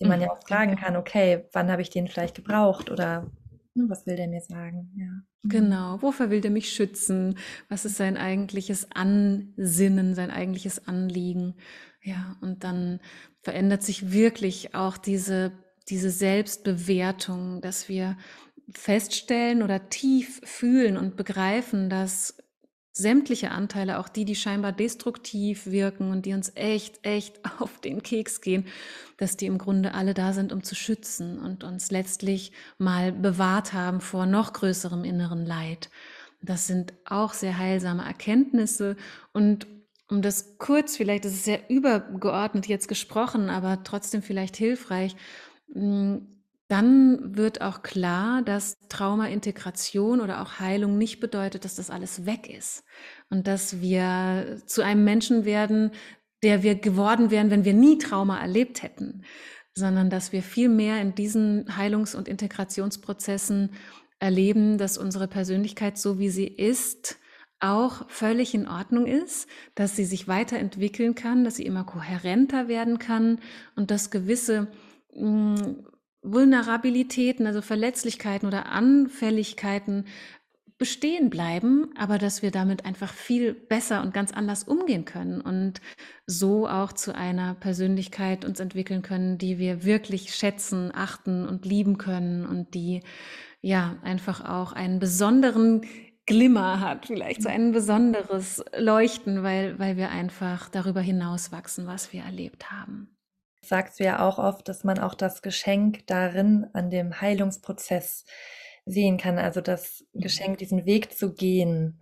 [0.00, 0.32] den man ja mhm.
[0.32, 3.30] auch fragen kann, okay, wann habe ich den vielleicht gebraucht oder
[3.74, 4.92] ne, was will der mir sagen?
[4.96, 5.06] Ja.
[5.42, 5.48] Mhm.
[5.48, 7.38] Genau, wofür will der mich schützen?
[7.68, 11.54] Was ist sein eigentliches Ansinnen, sein eigentliches Anliegen?
[12.02, 13.00] Ja, und dann
[13.42, 15.52] verändert sich wirklich auch diese,
[15.88, 18.16] diese Selbstbewertung, dass wir
[18.74, 22.38] feststellen oder tief fühlen und begreifen, dass
[22.92, 28.02] sämtliche Anteile, auch die, die scheinbar destruktiv wirken und die uns echt, echt auf den
[28.02, 28.66] Keks gehen,
[29.16, 33.72] dass die im Grunde alle da sind, um zu schützen und uns letztlich mal bewahrt
[33.72, 35.90] haben vor noch größerem inneren Leid.
[36.42, 38.96] Das sind auch sehr heilsame Erkenntnisse
[39.32, 39.66] und
[40.08, 45.14] um das kurz, vielleicht ist es sehr übergeordnet jetzt gesprochen, aber trotzdem vielleicht hilfreich,
[46.70, 52.48] dann wird auch klar, dass Traumaintegration oder auch Heilung nicht bedeutet, dass das alles weg
[52.48, 52.84] ist
[53.28, 55.90] und dass wir zu einem Menschen werden,
[56.44, 59.24] der wir geworden wären, wenn wir nie Trauma erlebt hätten,
[59.74, 63.70] sondern dass wir viel mehr in diesen Heilungs- und Integrationsprozessen
[64.20, 67.18] erleben, dass unsere Persönlichkeit so wie sie ist,
[67.58, 73.00] auch völlig in Ordnung ist, dass sie sich weiterentwickeln kann, dass sie immer kohärenter werden
[73.00, 73.40] kann
[73.74, 74.68] und dass gewisse
[75.16, 75.56] mm,
[76.22, 80.04] Vulnerabilitäten, also Verletzlichkeiten oder Anfälligkeiten
[80.80, 85.82] bestehen bleiben, aber dass wir damit einfach viel besser und ganz anders umgehen können und
[86.26, 91.98] so auch zu einer Persönlichkeit uns entwickeln können, die wir wirklich schätzen, achten und lieben
[91.98, 93.02] können und die
[93.60, 95.82] ja einfach auch einen besonderen
[96.24, 102.14] Glimmer hat, vielleicht so ein besonderes Leuchten, weil, weil wir einfach darüber hinaus wachsen, was
[102.14, 103.19] wir erlebt haben
[103.62, 108.24] sagst du ja auch oft, dass man auch das Geschenk darin an dem Heilungsprozess
[108.86, 110.20] sehen kann, also das mhm.
[110.20, 112.00] Geschenk, diesen Weg zu gehen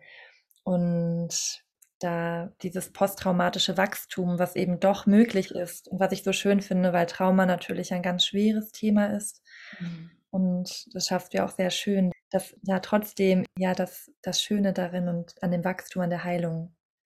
[0.62, 1.64] und
[2.00, 6.92] da dieses posttraumatische Wachstum, was eben doch möglich ist und was ich so schön finde,
[6.92, 9.42] weil Trauma natürlich ein ganz schweres Thema ist.
[9.80, 10.10] Mhm.
[10.30, 14.72] Und das schaffst du ja auch sehr schön, dass ja trotzdem ja das, das Schöne
[14.72, 16.76] darin und an dem Wachstum, an der Heilung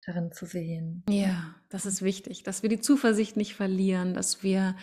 [0.09, 1.05] darin zu sehen.
[1.09, 4.75] Ja, das ist wichtig, dass wir die Zuversicht nicht verlieren, dass wir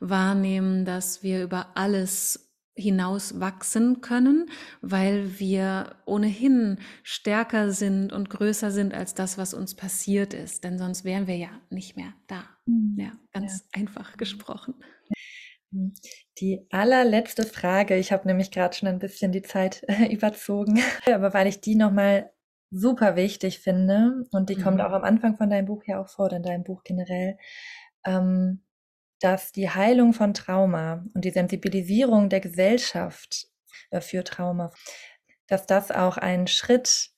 [0.00, 2.48] wahrnehmen, dass wir über alles
[2.78, 4.48] hinaus wachsen können,
[4.80, 10.62] weil wir ohnehin stärker sind und größer sind als das, was uns passiert ist.
[10.62, 12.44] Denn sonst wären wir ja nicht mehr da.
[12.66, 12.96] Mhm.
[12.96, 13.80] Ja, ganz ja.
[13.80, 14.74] einfach gesprochen.
[16.38, 21.48] Die allerletzte Frage, ich habe nämlich gerade schon ein bisschen die Zeit überzogen, aber weil
[21.48, 22.30] ich die nochmal
[22.70, 24.62] super wichtig finde, und die mhm.
[24.62, 27.38] kommt auch am Anfang von deinem Buch ja auch vor, in deinem Buch generell,
[28.04, 28.62] ähm,
[29.20, 33.48] dass die Heilung von Trauma und die Sensibilisierung der Gesellschaft
[33.90, 34.72] äh, für Trauma,
[35.46, 37.10] dass das auch ein Schritt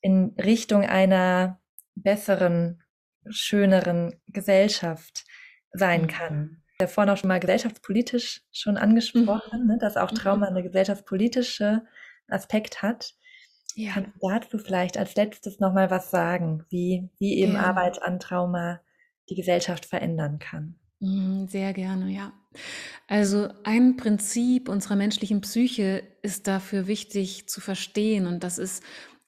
[0.00, 1.60] in Richtung einer
[1.94, 2.82] besseren
[3.28, 5.24] schöneren Gesellschaft
[5.72, 6.06] sein mhm.
[6.08, 6.62] kann.
[6.80, 9.66] Ja, vorhin auch schon mal gesellschaftspolitisch schon angesprochen, mhm.
[9.66, 11.84] ne, dass auch Trauma eine gesellschaftspolitische
[12.28, 13.14] Aspekt hat.
[13.74, 13.92] Ja.
[13.92, 17.60] Kannst du dazu vielleicht als letztes nochmal was sagen, wie, wie eben ja.
[17.62, 18.80] Arbeit an Trauma
[19.28, 20.76] die Gesellschaft verändern kann?
[21.00, 22.32] Mhm, sehr gerne, ja.
[23.06, 28.82] Also ein Prinzip unserer menschlichen Psyche ist dafür wichtig zu verstehen und das ist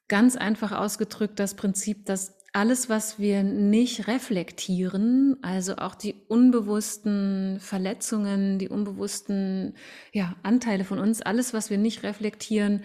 [0.09, 7.59] ganz einfach ausgedrückt das Prinzip, dass alles, was wir nicht reflektieren, also auch die unbewussten
[7.61, 9.74] Verletzungen, die unbewussten
[10.12, 12.82] ja, Anteile von uns, alles, was wir nicht reflektieren,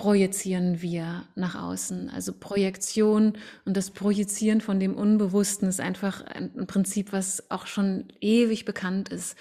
[0.00, 2.08] projizieren wir nach außen.
[2.08, 3.34] Also Projektion
[3.66, 9.10] und das Projizieren von dem Unbewussten ist einfach ein Prinzip, was auch schon ewig bekannt
[9.10, 9.36] ist.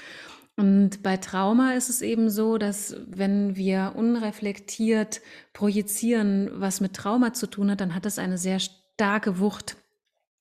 [0.58, 5.22] Und bei Trauma ist es eben so, dass wenn wir unreflektiert
[5.54, 9.78] projizieren, was mit Trauma zu tun hat, dann hat es eine sehr starke Wucht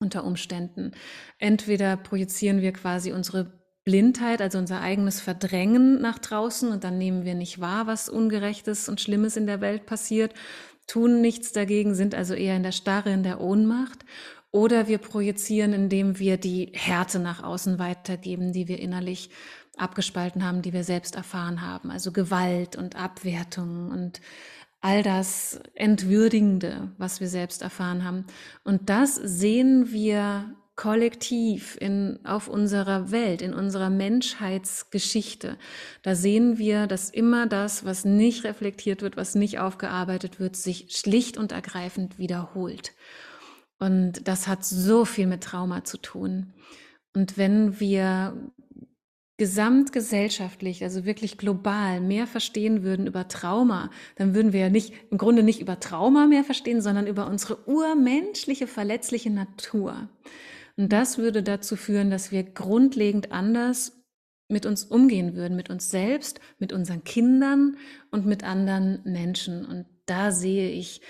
[0.00, 0.94] unter Umständen.
[1.38, 3.52] Entweder projizieren wir quasi unsere
[3.88, 8.86] Blindheit, also unser eigenes Verdrängen nach draußen und dann nehmen wir nicht wahr, was Ungerechtes
[8.90, 10.34] und Schlimmes in der Welt passiert,
[10.86, 14.04] tun nichts dagegen, sind also eher in der Starre, in der Ohnmacht.
[14.50, 19.30] Oder wir projizieren, indem wir die Härte nach außen weitergeben, die wir innerlich
[19.78, 21.90] abgespalten haben, die wir selbst erfahren haben.
[21.90, 24.20] Also Gewalt und Abwertung und
[24.82, 28.26] all das Entwürdigende, was wir selbst erfahren haben.
[28.64, 35.58] Und das sehen wir kollektiv in, auf unserer Welt, in unserer Menschheitsgeschichte.
[36.02, 40.86] Da sehen wir, dass immer das, was nicht reflektiert wird, was nicht aufgearbeitet wird, sich
[40.90, 42.92] schlicht und ergreifend wiederholt.
[43.80, 46.54] Und das hat so viel mit Trauma zu tun.
[47.12, 48.34] Und wenn wir
[49.36, 55.18] gesamtgesellschaftlich, also wirklich global mehr verstehen würden über Trauma, dann würden wir ja nicht, im
[55.18, 60.08] Grunde nicht über Trauma mehr verstehen, sondern über unsere urmenschliche, verletzliche Natur.
[60.78, 64.00] Und das würde dazu führen, dass wir grundlegend anders
[64.48, 67.76] mit uns umgehen würden, mit uns selbst, mit unseren Kindern
[68.12, 69.66] und mit anderen Menschen.
[69.66, 71.02] Und da sehe ich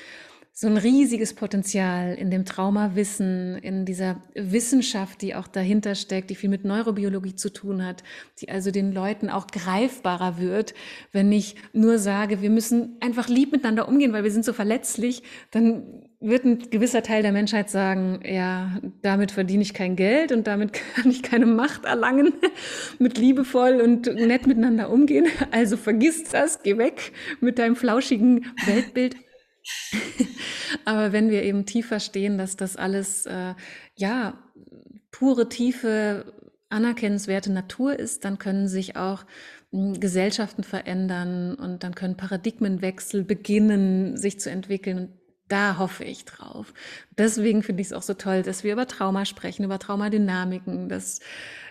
[0.52, 6.34] so ein riesiges Potenzial in dem Traumawissen, in dieser Wissenschaft, die auch dahinter steckt, die
[6.34, 8.02] viel mit Neurobiologie zu tun hat,
[8.40, 10.74] die also den Leuten auch greifbarer wird.
[11.12, 15.22] Wenn ich nur sage, wir müssen einfach lieb miteinander umgehen, weil wir sind so verletzlich,
[15.52, 20.46] dann wird ein gewisser Teil der Menschheit sagen, ja, damit verdiene ich kein Geld und
[20.46, 22.32] damit kann ich keine Macht erlangen,
[22.98, 25.26] mit liebevoll und nett miteinander umgehen.
[25.50, 29.16] Also vergiss das, geh weg mit deinem flauschigen Weltbild.
[30.84, 33.54] Aber wenn wir eben tief verstehen, dass das alles äh,
[33.96, 34.42] ja
[35.10, 36.32] pure, tiefe,
[36.68, 39.24] anerkennenswerte Natur ist, dann können sich auch
[39.72, 44.98] hm, Gesellschaften verändern und dann können Paradigmenwechsel beginnen, sich zu entwickeln.
[44.98, 45.17] Und
[45.48, 46.72] da hoffe ich drauf.
[47.16, 51.20] Deswegen finde ich es auch so toll, dass wir über Trauma sprechen, über Traumadynamiken, dass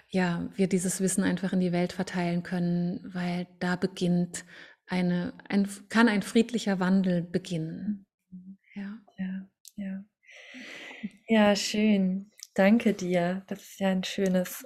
[0.10, 4.46] ja, wir dieses Wissen einfach in die Welt verteilen können, weil da beginnt
[4.88, 8.06] eine, ein, kann ein friedlicher Wandel beginnen.
[8.74, 8.98] Ja.
[9.18, 10.04] Ja, ja.
[11.28, 12.32] Ja, schön.
[12.54, 13.44] Danke dir.
[13.48, 14.66] Das ist ja ein schönes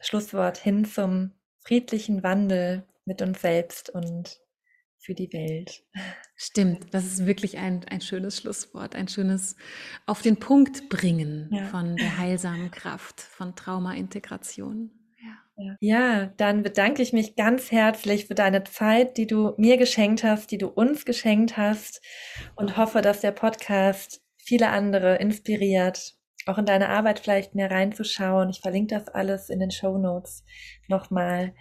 [0.00, 4.41] Schlusswort hin zum friedlichen Wandel mit uns selbst und
[5.02, 5.84] für die Welt.
[6.36, 9.56] Stimmt, das ist wirklich ein, ein schönes Schlusswort, ein schönes
[10.06, 11.64] auf den Punkt bringen ja.
[11.66, 14.90] von der heilsamen Kraft, von Trauma-Integration.
[15.80, 16.32] Ja.
[16.38, 20.58] dann bedanke ich mich ganz herzlich für deine Zeit, die du mir geschenkt hast, die
[20.58, 22.00] du uns geschenkt hast
[22.56, 26.14] und hoffe, dass der Podcast viele andere inspiriert,
[26.46, 28.50] auch in deine Arbeit vielleicht mehr reinzuschauen.
[28.50, 30.44] Ich verlinke das alles in den Show Notes
[30.88, 31.54] nochmal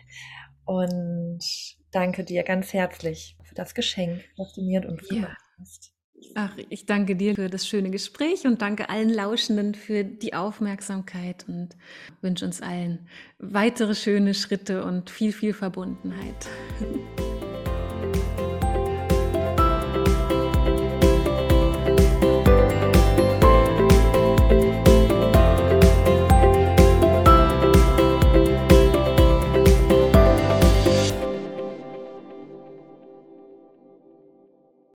[0.65, 1.43] und
[1.91, 5.15] danke dir ganz herzlich für das Geschenk, was du mir und uns ja.
[5.15, 5.93] gemacht hast.
[6.35, 11.45] Ach, ich danke dir für das schöne Gespräch und danke allen Lauschenden für die Aufmerksamkeit
[11.47, 11.69] und
[12.21, 13.07] wünsche uns allen
[13.39, 16.47] weitere schöne Schritte und viel, viel Verbundenheit.